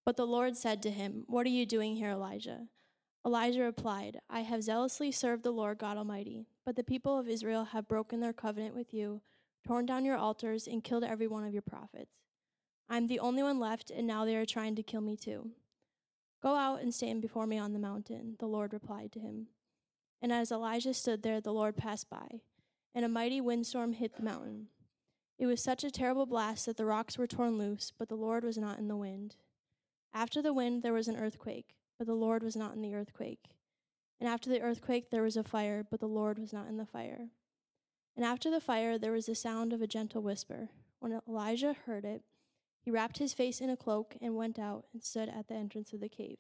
[0.05, 2.69] But the Lord said to him, "What are you doing here, Elijah?"
[3.25, 7.65] Elijah replied, "I have zealously served the Lord God Almighty, but the people of Israel
[7.65, 9.23] have broken their covenant with you,
[9.65, 12.13] torn down your altars, and killed every one of your prophets.
[12.91, 15.53] I'm the only one left, and now they are trying to kill me too."
[16.43, 19.49] Go out and stand before me on the mountain, the Lord replied to him.
[20.23, 22.41] And as Elijah stood there, the Lord passed by,
[22.95, 24.69] and a mighty windstorm hit the mountain.
[25.39, 28.45] It was such a terrible blast that the rocks were torn loose, but the Lord
[28.45, 29.37] was not in the wind.
[30.13, 33.51] After the wind, there was an earthquake, but the Lord was not in the earthquake.
[34.19, 36.85] And after the earthquake, there was a fire, but the Lord was not in the
[36.85, 37.29] fire.
[38.17, 40.69] And after the fire, there was the sound of a gentle whisper.
[40.99, 42.23] When Elijah heard it,
[42.81, 45.93] he wrapped his face in a cloak and went out and stood at the entrance
[45.93, 46.39] of the cave.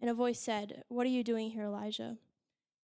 [0.00, 2.16] And a voice said, What are you doing here, Elijah?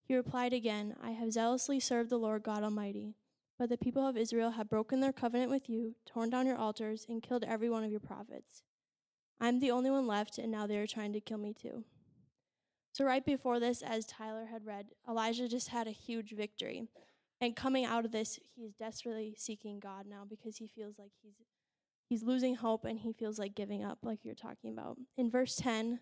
[0.03, 3.15] He replied again, I have zealously served the Lord God Almighty.
[3.57, 7.05] But the people of Israel have broken their covenant with you, torn down your altars,
[7.07, 8.63] and killed every one of your prophets.
[9.39, 11.85] I am the only one left, and now they are trying to kill me too.
[12.91, 16.88] So, right before this, as Tyler had read, Elijah just had a huge victory.
[17.41, 21.35] And coming out of this, he's desperately seeking God now because he feels like he's
[22.07, 24.97] he's losing hope and he feels like giving up, like you're talking about.
[25.17, 25.99] In verse 10,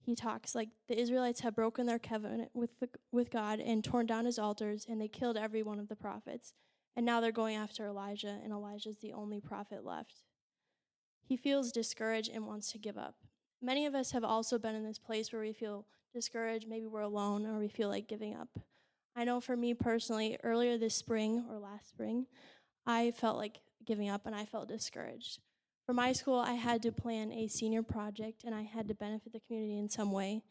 [0.00, 4.06] he talks like the Israelites have broken their covenant with, the, with God and torn
[4.06, 6.54] down his altars, and they killed every one of the prophets.
[6.96, 10.14] And now they're going after Elijah, and Elijah's the only prophet left.
[11.22, 13.16] He feels discouraged and wants to give up.
[13.60, 17.02] Many of us have also been in this place where we feel discouraged, maybe we're
[17.02, 18.48] alone, or we feel like giving up.
[19.14, 22.26] I know for me personally, earlier this spring or last spring,
[22.86, 25.40] I felt like giving up and I felt discouraged.
[25.86, 29.32] For my school, I had to plan a senior project and I had to benefit
[29.32, 30.42] the community in some way.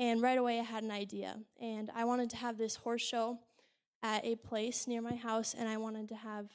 [0.00, 1.36] And right away, I had an idea.
[1.60, 3.38] And I wanted to have this horse show
[4.02, 6.46] at a place near my house, and I wanted to have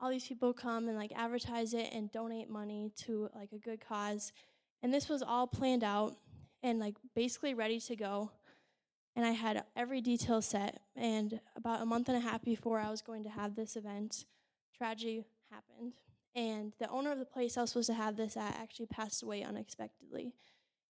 [0.00, 3.80] all these people come and like advertise it and donate money to like a good
[3.86, 4.32] cause.
[4.82, 6.16] And this was all planned out
[6.62, 8.32] and like basically ready to go.
[9.14, 10.80] And I had every detail set.
[10.96, 14.24] And about a month and a half before I was going to have this event,
[14.76, 15.94] tragedy happened.
[16.34, 19.22] And the owner of the place I was supposed to have this at actually passed
[19.22, 20.32] away unexpectedly.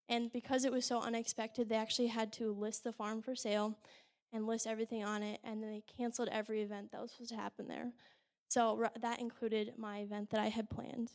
[0.08, 3.78] And because it was so unexpected, they actually had to list the farm for sale
[4.32, 5.40] and list everything on it.
[5.44, 7.92] And then they canceled every event that was supposed to happen there.
[8.48, 11.12] So that included my event that I had planned.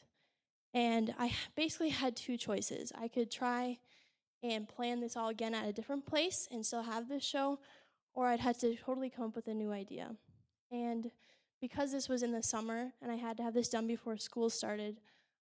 [0.74, 2.92] And I basically had two choices.
[2.98, 3.80] I could try
[4.42, 7.60] and plan this all again at a different place and still have this show,
[8.14, 10.16] or I'd have to totally come up with a new idea.
[10.72, 11.12] And
[11.67, 14.51] because this was in the summer and I had to have this done before school
[14.51, 14.99] started,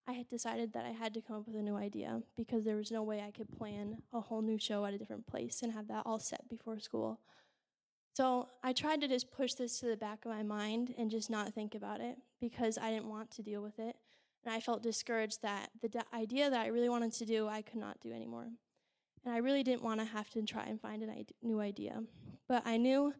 [0.08, 2.76] I had decided that I had to come up with a new idea because there
[2.76, 5.70] was no way I could plan a whole new show at a different place and
[5.74, 7.20] have that all set before school.
[8.14, 11.28] So I tried to just push this to the back of my mind and just
[11.28, 13.94] not think about it because I didn't want to deal with it.
[14.46, 17.80] And I felt discouraged that the idea that I really wanted to do, I could
[17.80, 18.48] not do anymore.
[19.26, 22.02] And I really didn't want to have to try and find a new idea.
[22.48, 23.12] But I knew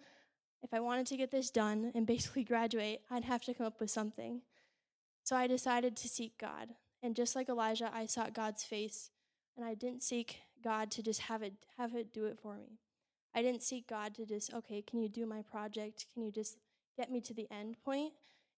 [0.64, 3.79] if I wanted to get this done and basically graduate, I'd have to come up
[3.79, 4.40] with something.
[5.22, 6.70] So I decided to seek God.
[7.03, 9.11] And just like Elijah, I sought God's face,
[9.57, 12.79] and I didn't seek God to just have it have it do it for me.
[13.35, 16.07] I didn't seek God to just, okay, can you do my project?
[16.14, 16.57] Can you just
[16.96, 18.12] get me to the end point?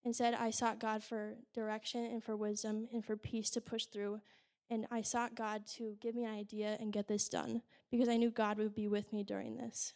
[0.05, 4.21] Instead, I sought God for direction and for wisdom and for peace to push through.
[4.69, 8.17] And I sought God to give me an idea and get this done because I
[8.17, 9.93] knew God would be with me during this.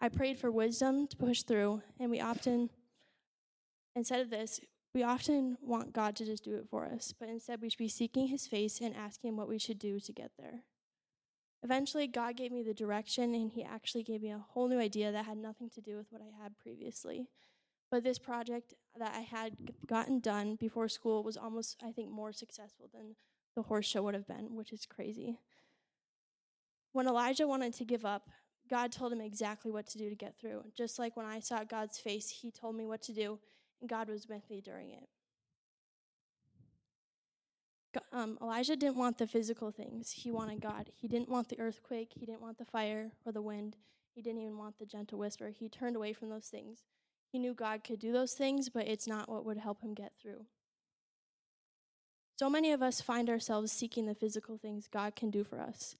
[0.00, 2.70] I prayed for wisdom to push through, and we often,
[3.96, 4.60] instead of this,
[4.94, 7.88] we often want God to just do it for us, but instead we should be
[7.88, 10.62] seeking His face and asking Him what we should do to get there.
[11.62, 15.10] Eventually, God gave me the direction, and He actually gave me a whole new idea
[15.10, 17.28] that had nothing to do with what I had previously.
[17.90, 22.32] But this project that I had gotten done before school was almost, I think, more
[22.32, 23.16] successful than
[23.56, 25.38] the horse show would have been, which is crazy.
[26.92, 28.28] When Elijah wanted to give up,
[28.70, 30.64] God told him exactly what to do to get through.
[30.76, 33.38] Just like when I saw God's face, He told me what to do,
[33.80, 35.08] and God was with me during it.
[38.12, 40.10] Um, Elijah didn't want the physical things.
[40.10, 40.90] He wanted God.
[40.94, 42.10] He didn't want the earthquake.
[42.14, 43.76] He didn't want the fire or the wind.
[44.14, 45.50] He didn't even want the gentle whisper.
[45.50, 46.82] He turned away from those things.
[47.30, 50.12] He knew God could do those things, but it's not what would help him get
[50.20, 50.46] through.
[52.36, 55.96] So many of us find ourselves seeking the physical things God can do for us.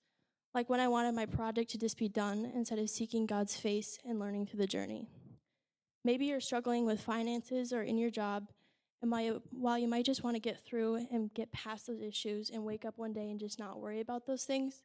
[0.55, 3.99] Like when I wanted my project to just be done instead of seeking God's face
[4.09, 5.09] and learning through the journey.
[6.05, 8.49] Maybe you're struggling with finances or in your job,
[9.03, 12.65] and while you might just want to get through and get past those issues and
[12.65, 14.83] wake up one day and just not worry about those things,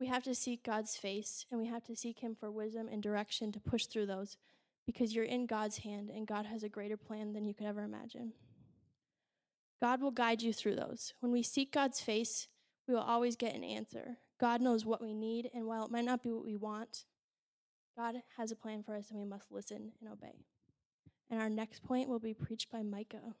[0.00, 3.02] we have to seek God's face and we have to seek Him for wisdom and
[3.02, 4.38] direction to push through those
[4.86, 7.82] because you're in God's hand and God has a greater plan than you could ever
[7.82, 8.32] imagine.
[9.82, 11.12] God will guide you through those.
[11.20, 12.48] When we seek God's face,
[12.88, 14.16] we will always get an answer.
[14.40, 17.04] God knows what we need, and while it might not be what we want,
[17.94, 20.46] God has a plan for us and we must listen and obey.
[21.30, 23.34] And our next point will be preached by Micah.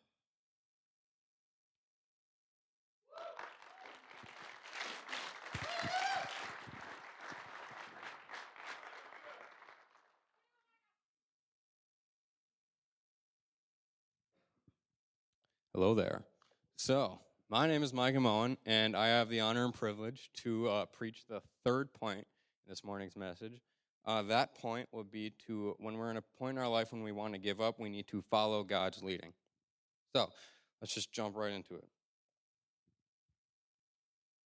[15.72, 16.24] Hello there.
[16.76, 20.84] So, my name is Micah Moen, and I have the honor and privilege to uh,
[20.86, 23.60] preach the third point in this morning's message.
[24.06, 27.02] Uh, that point will be to when we're in a point in our life when
[27.02, 29.32] we want to give up, we need to follow God's leading.
[30.14, 30.30] So
[30.80, 31.88] let's just jump right into it.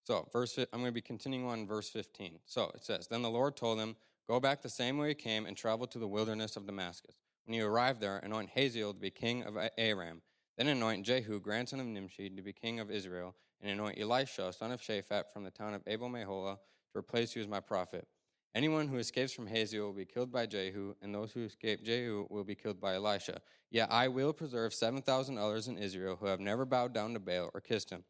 [0.05, 2.39] So, verse I'm going to be continuing on verse 15.
[2.47, 3.97] So it says, Then the Lord told him,
[4.29, 7.17] Go back the same way you came and travel to the wilderness of Damascus.
[7.45, 10.23] When you arrive there, anoint Hazael to be king of Aram.
[10.57, 14.71] Then anoint Jehu, grandson of Nimshi, to be king of Israel, and anoint Elisha, son
[14.71, 16.59] of Shaphat, from the town of Abel Meholah,
[16.93, 18.07] to replace you as my prophet.
[18.55, 22.29] Anyone who escapes from Hazael will be killed by Jehu, and those who escape Jehu
[22.31, 23.41] will be killed by Elisha.
[23.73, 27.51] Yet I will preserve 7,000 others in Israel who have never bowed down to Baal
[27.53, 28.05] or kissed him.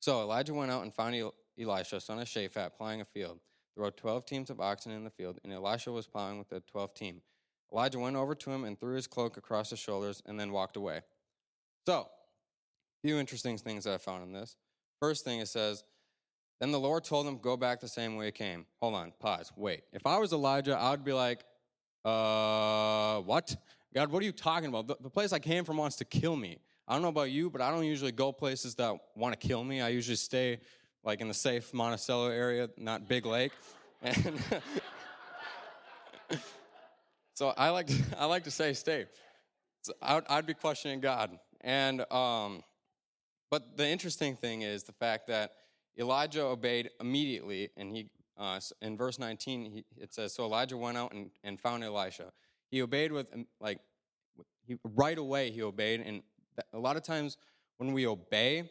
[0.00, 1.14] So Elijah went out and found
[1.56, 3.38] Elisha, son of Shaphat, plowing a field.
[3.76, 6.60] There were 12 teams of oxen in the field, and Elisha was plowing with the
[6.74, 7.22] 12th team.
[7.72, 10.76] Elijah went over to him and threw his cloak across his shoulders and then walked
[10.76, 11.02] away.
[11.86, 14.56] So, a few interesting things that I found in this.
[15.00, 15.84] First thing it says,
[16.60, 18.66] then the Lord told him, Go back the same way you came.
[18.80, 19.82] Hold on, pause, wait.
[19.92, 21.44] If I was Elijah, I would be like,
[22.04, 23.54] Uh, what?
[23.94, 24.86] God, what are you talking about?
[24.88, 26.58] The, the place I came from wants to kill me.
[26.88, 29.62] I don't know about you, but I don't usually go places that want to kill
[29.62, 29.80] me.
[29.80, 30.60] I usually stay
[31.04, 33.52] like in the safe Monticello area, not Big Lake.
[34.02, 34.42] And
[37.34, 39.06] so I like to, I like to say stay.
[39.82, 41.38] So I'd, I'd be questioning God.
[41.64, 42.62] And um,
[43.50, 45.52] but the interesting thing is the fact that
[45.98, 50.98] Elijah obeyed immediately, and he uh, in verse 19 he, it says, "So Elijah went
[50.98, 52.32] out and, and found Elisha.
[52.70, 53.78] He obeyed with um, like
[54.66, 55.50] he, right away.
[55.50, 56.22] He obeyed, and
[56.72, 57.38] a lot of times
[57.78, 58.70] when we obey,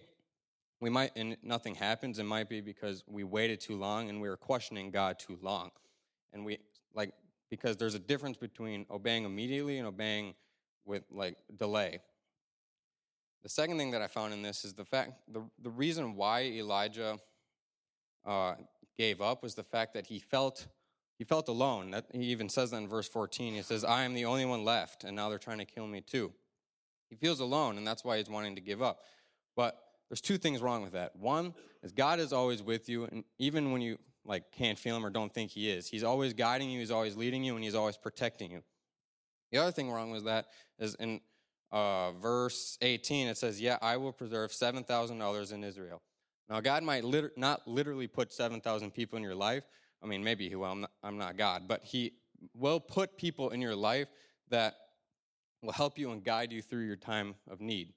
[0.79, 4.29] we might, and nothing happens, it might be because we waited too long and we
[4.29, 5.71] were questioning God too long.
[6.31, 6.59] And we,
[6.93, 7.13] like,
[7.49, 10.35] because there's a difference between obeying immediately and obeying
[10.85, 11.99] with, like, delay.
[13.43, 16.43] The second thing that I found in this is the fact, the, the reason why
[16.43, 17.19] Elijah
[18.25, 18.55] uh,
[18.97, 20.67] gave up was the fact that he felt
[21.17, 21.91] he felt alone.
[21.91, 23.53] That, he even says that in verse 14.
[23.53, 26.01] He says, I am the only one left, and now they're trying to kill me
[26.01, 26.33] too.
[27.09, 29.01] He feels alone, and that's why he's wanting to give up.
[29.55, 29.77] But
[30.09, 31.15] there's two things wrong with that.
[31.15, 35.05] One is God is always with you, and even when you like can't feel him
[35.05, 37.75] or don't think he is, he's always guiding you, he's always leading you, and he's
[37.75, 38.63] always protecting you.
[39.51, 40.47] The other thing wrong with that
[40.79, 41.21] is in
[41.73, 46.01] uh, verse 18, it says, Yeah, I will preserve 7,000 others in Israel.
[46.47, 47.03] Now, God might
[47.35, 49.63] not literally put 7,000 people in your life.
[50.01, 50.65] I mean, maybe He will.
[50.65, 51.63] I'm not, I'm not God.
[51.67, 52.13] But He
[52.53, 54.07] will put people in your life
[54.49, 54.75] that
[55.63, 57.93] will help you and guide you through your time of need.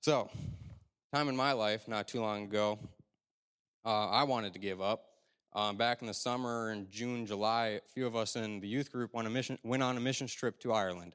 [0.00, 0.30] So,
[1.12, 2.78] time in my life, not too long ago,
[3.84, 5.06] uh, I wanted to give up.
[5.52, 8.92] Um, back in the summer, in June, July, a few of us in the youth
[8.92, 11.14] group a mission, went on a mission trip to Ireland.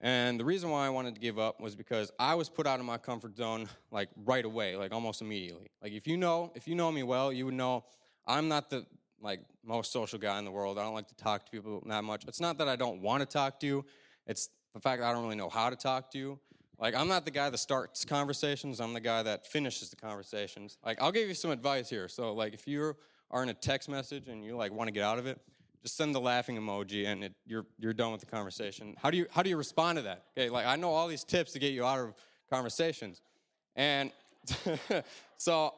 [0.00, 2.78] And the reason why I wanted to give up was because I was put out
[2.78, 5.70] of my comfort zone like right away, like almost immediately.
[5.82, 7.84] Like if you know, if you know me well, you would know
[8.26, 8.86] I'm not the
[9.20, 10.78] like most social guy in the world.
[10.78, 12.24] I don't like to talk to people that much.
[12.28, 13.84] It's not that I don't want to talk to you.
[14.26, 16.38] It's the fact that I don't really know how to talk to you.
[16.78, 18.80] Like I'm not the guy that starts conversations.
[18.80, 20.78] I'm the guy that finishes the conversations.
[20.84, 22.06] Like I'll give you some advice here.
[22.06, 22.94] So like if you
[23.32, 25.40] are in a text message and you like want to get out of it,
[25.82, 28.94] just send the laughing emoji and it, you're, you're done with the conversation.
[29.00, 30.24] How do, you, how do you respond to that?
[30.36, 32.14] Okay, like I know all these tips to get you out of
[32.50, 33.20] conversations.
[33.76, 34.10] And
[35.36, 35.74] so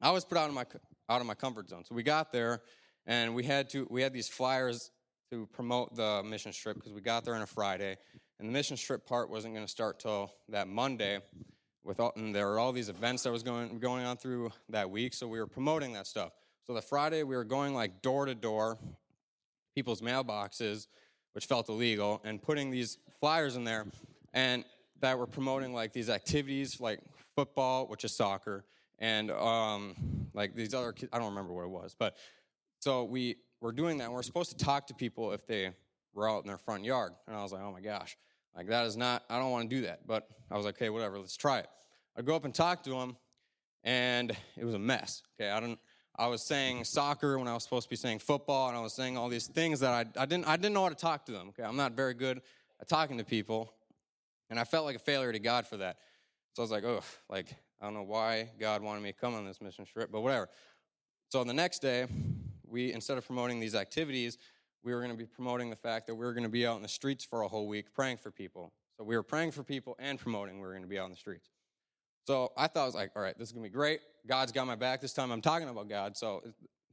[0.00, 0.64] I was put out of my,
[1.08, 1.84] out of my comfort zone.
[1.84, 2.62] So we got there
[3.06, 4.90] and we had to, we had these flyers
[5.30, 7.96] to promote the mission trip because we got there on a Friday.
[8.38, 11.20] And the mission trip part wasn't going to start till that Monday.
[11.82, 14.90] With all, and there were all these events that was going, going on through that
[14.90, 15.14] week.
[15.14, 16.32] So we were promoting that stuff.
[16.66, 18.76] So the Friday we were going like door to door,
[19.76, 20.88] people's mailboxes,
[21.32, 23.86] which felt illegal, and putting these flyers in there,
[24.34, 24.64] and
[25.00, 26.98] that were promoting like these activities like
[27.36, 28.64] football, which is soccer,
[28.98, 29.94] and um,
[30.34, 30.92] like these other.
[31.12, 32.16] I don't remember what it was, but
[32.80, 34.04] so we were doing that.
[34.04, 35.70] and We're supposed to talk to people if they
[36.14, 38.16] were out in their front yard, and I was like, oh my gosh,
[38.56, 39.22] like that is not.
[39.30, 41.68] I don't want to do that, but I was like, okay, whatever, let's try it.
[42.16, 43.16] I go up and talk to them,
[43.84, 45.22] and it was a mess.
[45.38, 45.78] Okay, I don't.
[46.18, 48.92] I was saying soccer when I was supposed to be saying football, and I was
[48.92, 51.32] saying all these things that I, I didn't I didn't know how to talk to
[51.32, 51.48] them.
[51.48, 52.40] Okay, I'm not very good
[52.80, 53.72] at talking to people,
[54.50, 55.98] and I felt like a failure to God for that.
[56.54, 59.34] So I was like, oh, like I don't know why God wanted me to come
[59.34, 60.48] on this mission trip, but whatever.
[61.28, 62.06] So the next day,
[62.66, 64.38] we instead of promoting these activities,
[64.82, 66.76] we were going to be promoting the fact that we were going to be out
[66.76, 68.72] in the streets for a whole week praying for people.
[68.96, 71.10] So we were praying for people and promoting we were going to be out in
[71.10, 71.50] the streets.
[72.26, 74.00] So I thought I was like, all right, this is gonna be great.
[74.26, 75.30] God's got my back this time.
[75.30, 76.42] I'm talking about God, so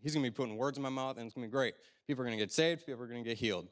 [0.01, 1.75] He's gonna be putting words in my mouth, and it's gonna be great.
[2.07, 2.85] People are gonna get saved.
[2.85, 3.67] People are gonna get healed.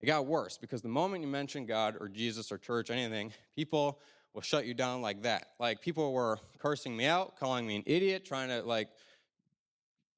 [0.00, 4.00] It got worse because the moment you mention God or Jesus or church, anything, people
[4.32, 5.48] will shut you down like that.
[5.58, 8.88] Like people were cursing me out, calling me an idiot, trying to like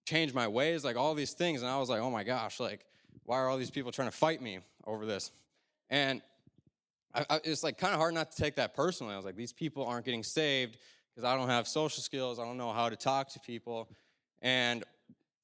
[0.06, 2.84] change my ways, like all these things, and I was like, oh my gosh, like
[3.24, 5.30] why are all these people trying to fight me over this?
[5.88, 6.20] And
[7.14, 9.12] I, I, it's like kind of hard not to take that personally.
[9.14, 10.78] I was like, these people aren't getting saved
[11.14, 12.38] because I don't have social skills.
[12.38, 13.88] I don't know how to talk to people.
[14.42, 14.84] And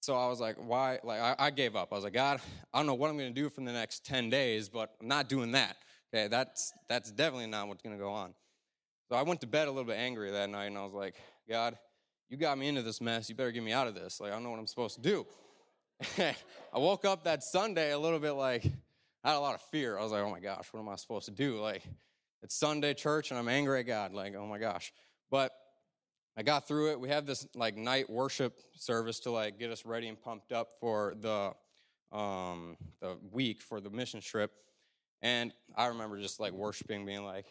[0.00, 0.98] so I was like, why?
[1.02, 1.88] Like, I, I gave up.
[1.92, 2.40] I was like, God,
[2.72, 5.08] I don't know what I'm going to do for the next 10 days, but I'm
[5.08, 5.76] not doing that.
[6.14, 8.32] Okay, that's, that's definitely not what's going to go on.
[9.08, 11.16] So I went to bed a little bit angry that night, and I was like,
[11.48, 11.76] God,
[12.28, 13.28] you got me into this mess.
[13.28, 14.20] You better get me out of this.
[14.20, 15.26] Like, I don't know what I'm supposed to do.
[16.18, 18.64] I woke up that Sunday a little bit like,
[19.24, 19.98] I had a lot of fear.
[19.98, 21.60] I was like, oh my gosh, what am I supposed to do?
[21.60, 21.82] Like,
[22.42, 24.12] it's Sunday church and I'm angry at God.
[24.12, 24.92] Like, oh my gosh.
[25.30, 25.52] But
[26.36, 27.00] I got through it.
[27.00, 30.68] We had this like night worship service to like get us ready and pumped up
[30.80, 31.52] for the
[32.16, 34.52] um, the week for the mission trip.
[35.22, 37.46] And I remember just like worshiping, being like,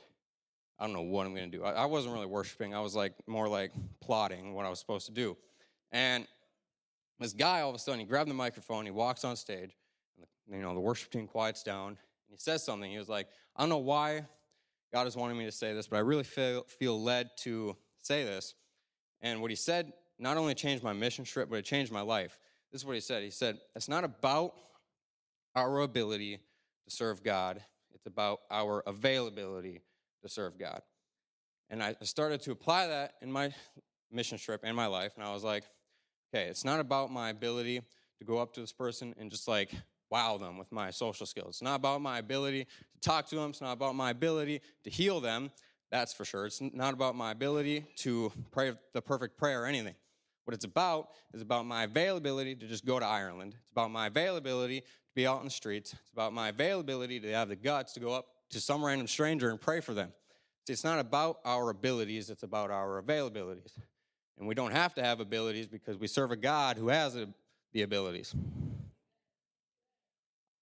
[0.79, 1.63] I don't know what I'm going to do.
[1.63, 2.73] I, I wasn't really worshiping.
[2.73, 3.71] I was like more like
[4.01, 5.35] plotting what I was supposed to do.
[5.91, 6.27] And
[7.19, 9.71] this guy, all of a sudden, he grabbed the microphone, he walks on stage,
[10.51, 11.97] you know, the worship team quiets down, and
[12.29, 12.91] he says something.
[12.91, 14.25] He was like, I don't know why
[14.93, 18.23] God is wanting me to say this, but I really feel, feel led to say
[18.23, 18.55] this.
[19.21, 22.39] And what he said not only changed my mission trip, but it changed my life.
[22.71, 23.23] This is what he said.
[23.23, 24.53] He said, It's not about
[25.55, 26.39] our ability
[26.87, 27.61] to serve God,
[27.93, 29.81] it's about our availability
[30.21, 30.81] to serve God.
[31.69, 33.53] And I started to apply that in my
[34.11, 35.63] mission trip and my life, and I was like,
[36.33, 37.81] okay, it's not about my ability
[38.19, 39.71] to go up to this person and just like
[40.15, 41.49] wow them with my social skills.
[41.55, 44.89] It's not about my ability to talk to them, it's not about my ability to
[44.89, 45.51] heal them.
[45.91, 46.45] That's for sure.
[46.45, 49.93] It's not about my ability to pray the perfect prayer or anything.
[50.45, 53.55] What it's about is about my availability to just go to Ireland.
[53.61, 55.91] It's about my availability to be out in the streets.
[55.91, 59.49] It's about my availability to have the guts to go up to some random stranger
[59.49, 60.13] and pray for them.
[60.69, 63.73] It's not about our abilities, it's about our availabilities.
[64.39, 67.17] And we don't have to have abilities because we serve a God who has
[67.73, 68.33] the abilities.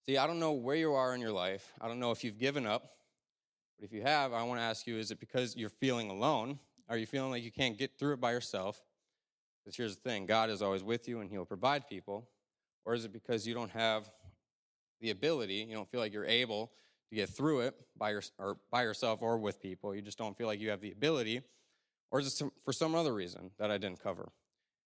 [0.06, 1.72] See, I don't know where you are in your life.
[1.80, 2.90] I don't know if you've given up.
[3.78, 6.58] But if you have, I want to ask you is it because you're feeling alone?
[6.90, 8.82] Are you feeling like you can't get through it by yourself?
[9.64, 12.28] Because here's the thing God is always with you and He'll provide people.
[12.84, 14.10] Or is it because you don't have
[15.00, 16.70] the ability, you don't feel like you're able
[17.08, 19.94] to get through it by, your, or by yourself or with people?
[19.94, 21.40] You just don't feel like you have the ability.
[22.10, 24.30] Or is it for some other reason that I didn't cover?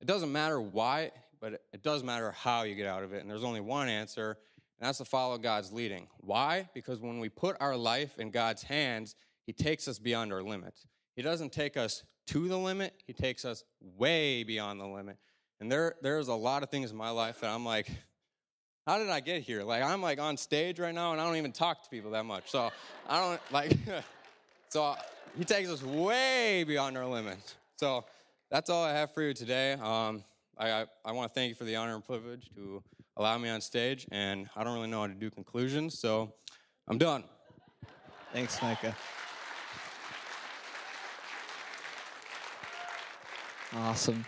[0.00, 1.10] It doesn't matter why,
[1.40, 3.20] but it does matter how you get out of it.
[3.20, 4.38] And there's only one answer,
[4.78, 6.08] and that's to follow God's leading.
[6.18, 6.68] Why?
[6.74, 9.16] Because when we put our life in God's hands,
[9.46, 10.86] He takes us beyond our limits.
[11.16, 15.16] He doesn't take us to the limit, He takes us way beyond the limit.
[15.60, 17.90] And there, there's a lot of things in my life that I'm like,
[18.86, 19.64] how did I get here?
[19.64, 22.24] Like, I'm like on stage right now and I don't even talk to people that
[22.24, 22.50] much.
[22.50, 22.70] So
[23.08, 23.76] I don't like,
[24.68, 24.94] so
[25.36, 27.56] He takes us way beyond our limits.
[27.76, 28.04] So
[28.50, 29.72] that's all I have for you today.
[29.72, 30.24] Um,
[30.56, 32.82] I, I, I want to thank you for the honor and privilege to
[33.18, 36.32] allow me on stage, and I don't really know how to do conclusions, so
[36.86, 37.24] I'm done.
[38.32, 38.96] Thanks, Micah.
[43.74, 44.24] Awesome.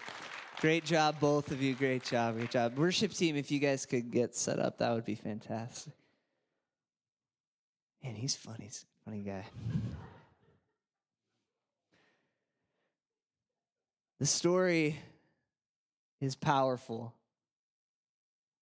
[0.60, 1.74] Great job, both of you.
[1.74, 2.36] Great job.
[2.36, 2.76] Great job.
[2.76, 5.94] Worship team, if you guys could get set up, that would be fantastic.
[8.02, 8.64] Man, he's funny.
[8.64, 9.46] He's a funny guy.
[14.18, 14.98] The story
[16.20, 17.14] is powerful.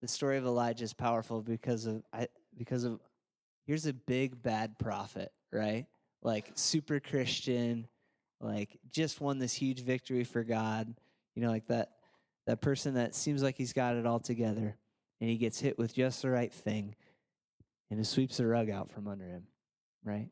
[0.01, 3.01] The story of Elijah is powerful because of I, because of
[3.67, 5.87] here's a big bad prophet, right?
[6.23, 7.89] Like super Christian,
[8.41, 10.95] like just won this huge victory for God.
[11.35, 11.91] You know, like that
[12.47, 14.77] that person that seems like he's got it all together,
[15.21, 16.95] and he gets hit with just the right thing,
[17.91, 19.45] and it sweeps the rug out from under him,
[20.05, 20.31] right?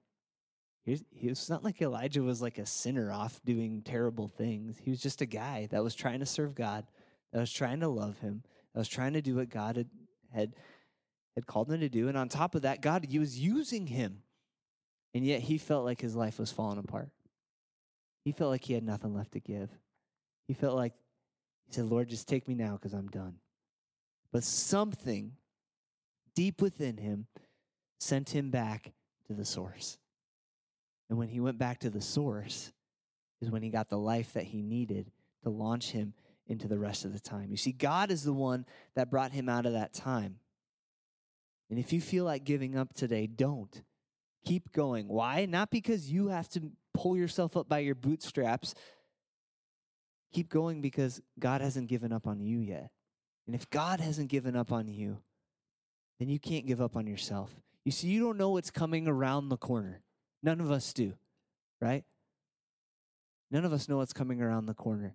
[0.85, 4.79] He's, he was not like Elijah was like a sinner off doing terrible things.
[4.79, 6.87] He was just a guy that was trying to serve God,
[7.33, 8.45] that was trying to love him,
[8.77, 9.89] that was trying to do what God had
[10.35, 10.53] had
[11.35, 12.09] had called him to do.
[12.09, 14.22] And on top of that, God he was using him.
[15.14, 17.09] And yet he felt like his life was falling apart.
[18.22, 19.70] He felt like he had nothing left to give.
[20.47, 20.93] He felt like
[21.66, 23.37] he said, Lord, just take me now because I'm done.
[24.31, 25.33] But something
[26.35, 27.29] deep within him
[27.99, 28.93] sent him back
[29.27, 29.97] to the source.
[31.09, 32.72] And when he went back to the source,
[33.41, 35.11] is when he got the life that he needed
[35.45, 36.12] to launch him
[36.47, 37.51] into the rest of the time.
[37.51, 40.38] You see, God is the one that brought him out of that time.
[41.68, 43.82] And if you feel like giving up today, don't.
[44.44, 45.09] Keep going.
[45.09, 45.47] Why?
[45.47, 48.74] Not because you have to pull yourself up by your bootstraps.
[50.32, 52.90] Keep going because God hasn't given up on you yet.
[53.47, 55.18] And if God hasn't given up on you,
[56.18, 57.51] then you can't give up on yourself.
[57.84, 60.03] You see, you don't know what's coming around the corner.
[60.42, 61.14] None of us do,
[61.80, 62.05] right?
[63.51, 65.14] None of us know what's coming around the corner.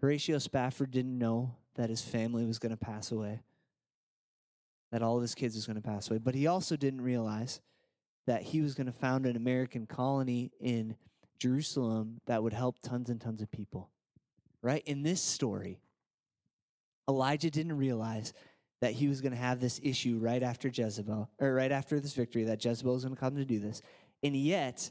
[0.00, 3.40] Horatio Spafford didn't know that his family was going to pass away,
[4.92, 7.60] that all of his kids was going to pass away, but he also didn't realize
[8.26, 10.96] that he was going to found an American colony in
[11.38, 13.90] Jerusalem that would help tons and tons of people.
[14.62, 14.82] Right?
[14.86, 15.78] In this story,
[17.08, 18.32] Elijah didn't realize
[18.80, 22.14] that he was going to have this issue right after Jezebel, or right after this
[22.14, 23.80] victory, that Jezebel was going to come to do this.
[24.22, 24.90] And yet,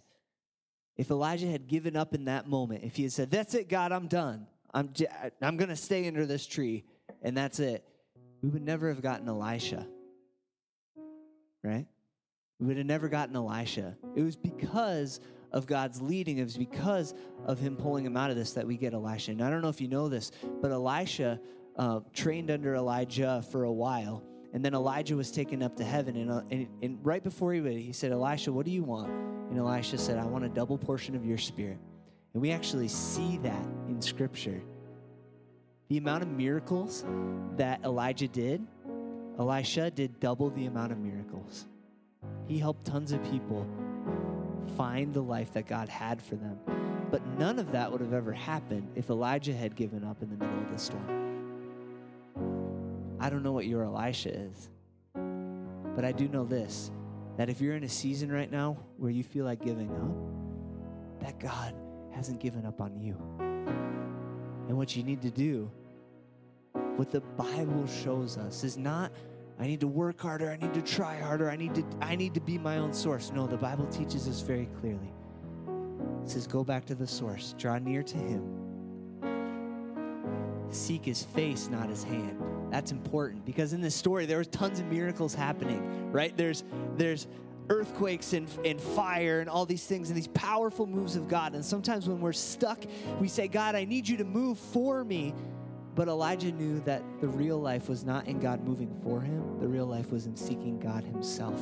[0.97, 3.91] if Elijah had given up in that moment, if he had said, That's it, God,
[3.91, 4.91] I'm done, I'm,
[5.41, 6.83] I'm going to stay under this tree,
[7.23, 7.83] and that's it,
[8.43, 9.87] we would never have gotten Elisha.
[11.63, 11.87] Right?
[12.59, 13.97] We would have never gotten Elisha.
[14.15, 15.21] It was because
[15.51, 17.13] of God's leading, it was because
[17.45, 19.31] of him pulling him out of this that we get Elisha.
[19.31, 21.39] And I don't know if you know this, but Elisha
[21.77, 24.23] uh, trained under Elijah for a while.
[24.53, 26.17] And then Elijah was taken up to heaven.
[26.17, 29.09] And, uh, and, and right before he went, he said, Elisha, what do you want?
[29.49, 31.77] And Elisha said, I want a double portion of your spirit.
[32.33, 33.65] And we actually see that
[34.05, 34.61] Scripture.
[35.89, 37.05] The amount of miracles
[37.57, 38.65] that Elijah did,
[39.37, 41.67] Elisha did double the amount of miracles.
[42.47, 43.67] He helped tons of people
[44.77, 46.59] find the life that God had for them.
[47.11, 50.37] But none of that would have ever happened if Elijah had given up in the
[50.37, 51.25] middle of the storm.
[53.19, 54.69] I don't know what your Elisha is,
[55.95, 56.91] but I do know this
[57.37, 61.39] that if you're in a season right now where you feel like giving up, that
[61.39, 61.75] God
[62.13, 63.17] hasn't given up on you.
[64.67, 65.69] And what you need to do,
[66.95, 69.11] what the Bible shows us, is not
[69.59, 72.33] I need to work harder, I need to try harder, I need to I need
[72.33, 73.31] to be my own source.
[73.33, 75.13] No, the Bible teaches us very clearly
[76.23, 78.43] It says, Go back to the source, draw near to him.
[80.69, 82.41] Seek his face, not his hand.
[82.71, 86.35] That's important because in this story there was tons of miracles happening, right?
[86.35, 86.63] There's
[86.97, 87.27] there's
[87.69, 91.53] earthquakes and, and fire and all these things and these powerful moves of God.
[91.53, 92.83] And sometimes when we're stuck,
[93.19, 95.33] we say, God, I need you to move for me.
[95.95, 99.67] But Elijah knew that the real life was not in God moving for him, the
[99.67, 101.59] real life was in seeking God himself.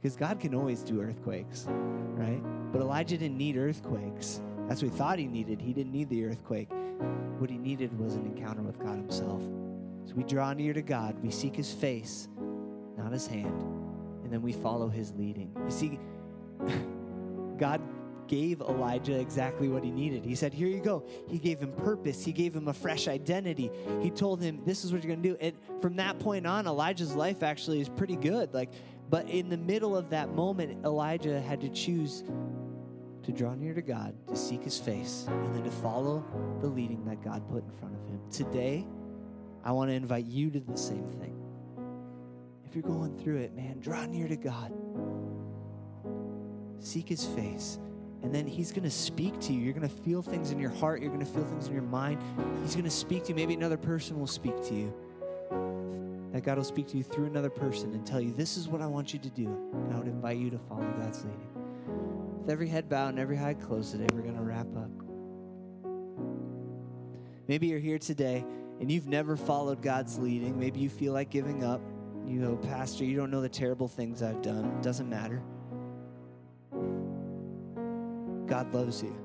[0.00, 2.40] Because God can always do earthquakes, right?
[2.72, 4.40] But Elijah didn't need earthquakes.
[4.68, 5.60] That's what he thought he needed.
[5.60, 6.70] He didn't need the earthquake.
[7.38, 9.42] What he needed was an encounter with God himself.
[10.06, 12.28] So we draw near to God, we seek his face,
[12.96, 13.64] not his hand,
[14.24, 15.54] and then we follow his leading.
[15.64, 16.00] You see,
[17.58, 17.80] God
[18.26, 20.24] gave Elijah exactly what he needed.
[20.24, 21.04] He said, Here you go.
[21.28, 23.70] He gave him purpose, he gave him a fresh identity.
[24.00, 25.36] He told him, This is what you're going to do.
[25.40, 28.52] And from that point on, Elijah's life actually is pretty good.
[28.54, 28.72] Like,
[29.10, 32.24] but in the middle of that moment, Elijah had to choose
[33.22, 36.24] to draw near to God, to seek his face, and then to follow
[36.60, 38.20] the leading that God put in front of him.
[38.30, 38.86] Today,
[39.62, 41.33] I want to invite you to the same thing.
[42.74, 44.72] You're going through it, man, draw near to God.
[46.80, 47.78] Seek his face.
[48.22, 49.60] And then he's going to speak to you.
[49.60, 51.02] You're going to feel things in your heart.
[51.02, 52.22] You're going to feel things in your mind.
[52.62, 53.34] He's going to speak to you.
[53.34, 54.94] Maybe another person will speak to you.
[56.32, 58.80] That God will speak to you through another person and tell you, this is what
[58.80, 59.46] I want you to do.
[59.46, 61.48] And I would invite you to follow God's leading.
[62.40, 64.90] With every head bowed and every eye closed today, we're going to wrap up.
[67.46, 68.42] Maybe you're here today
[68.80, 70.58] and you've never followed God's leading.
[70.58, 71.82] Maybe you feel like giving up.
[72.26, 74.64] You go, Pastor, you don't know the terrible things I've done.
[74.64, 75.42] It doesn't matter.
[78.46, 79.16] God loves you.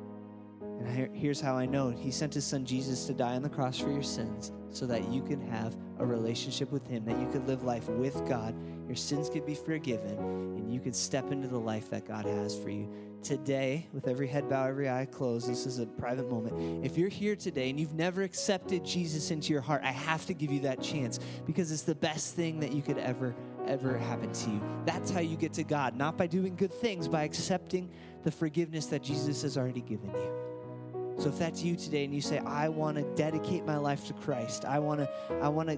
[0.62, 3.80] And here's how I know He sent His Son Jesus to die on the cross
[3.80, 7.47] for your sins so that you can have a relationship with Him, that you could
[7.47, 8.56] live life with God,
[8.88, 12.58] your sins could be forgiven, and you could step into the life that God has
[12.58, 12.89] for you.
[13.24, 16.86] Today, with every head bowed, every eye closed, this is a private moment.
[16.86, 20.34] If you're here today and you've never accepted Jesus into your heart, I have to
[20.34, 23.36] give you that chance because it's the best thing that you could ever,
[23.67, 24.61] ever happen to you.
[24.86, 27.91] That's how you get to God, not by doing good things, by accepting
[28.24, 31.20] the forgiveness that Jesus has already given you.
[31.22, 34.13] So if that's you today and you say, I want to dedicate my life to
[34.13, 35.09] Christ, I want to,
[35.41, 35.78] I want to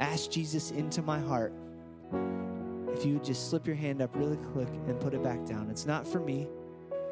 [0.00, 1.52] ask Jesus into my heart.
[2.92, 5.70] If you would just slip your hand up really quick and put it back down.
[5.70, 6.48] It's not for me.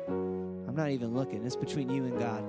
[0.08, 1.44] I'm not even looking.
[1.44, 2.44] It's between you and God.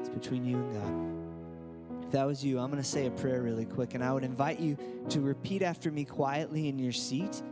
[0.00, 2.04] It's between you and God.
[2.04, 4.24] If that was you, I'm going to say a prayer really quick, and I would
[4.24, 4.76] invite you
[5.10, 7.42] to repeat after me quietly in your seat.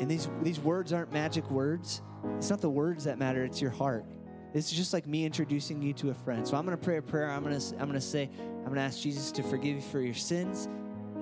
[0.00, 2.02] And these, these words aren't magic words.
[2.36, 4.04] It's not the words that matter, it's your heart.
[4.52, 6.46] This is just like me introducing you to a friend.
[6.46, 7.30] So I'm going to pray a prayer.
[7.30, 9.82] I'm going to I'm going to say I'm going to ask Jesus to forgive you
[9.82, 10.66] for your sins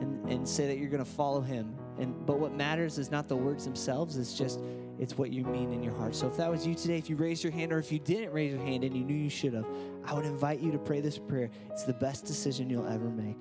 [0.00, 1.74] and and say that you're going to follow him.
[1.98, 4.60] And but what matters is not the words themselves, it's just
[4.98, 6.14] it's what you mean in your heart.
[6.14, 8.32] So if that was you today, if you raised your hand or if you didn't
[8.32, 9.66] raise your hand and you knew you should have,
[10.04, 11.50] I would invite you to pray this prayer.
[11.70, 13.36] It's the best decision you'll ever make.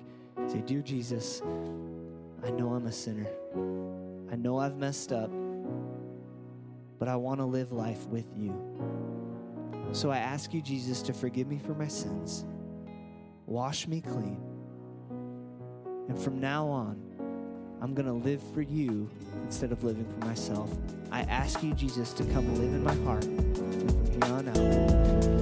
[0.48, 1.42] Say, "Dear Jesus,
[2.44, 3.26] I know I'm a sinner.
[4.30, 5.30] I know I've messed up,
[6.98, 8.54] but I want to live life with you.
[9.92, 12.44] So I ask you, Jesus, to forgive me for my sins,
[13.46, 14.40] wash me clean,
[16.08, 17.00] and from now on,
[17.80, 19.08] I'm going to live for you
[19.44, 20.70] instead of living for myself.
[21.12, 23.24] I ask you, Jesus, to come live in my heart.
[23.24, 25.35] And from here on out,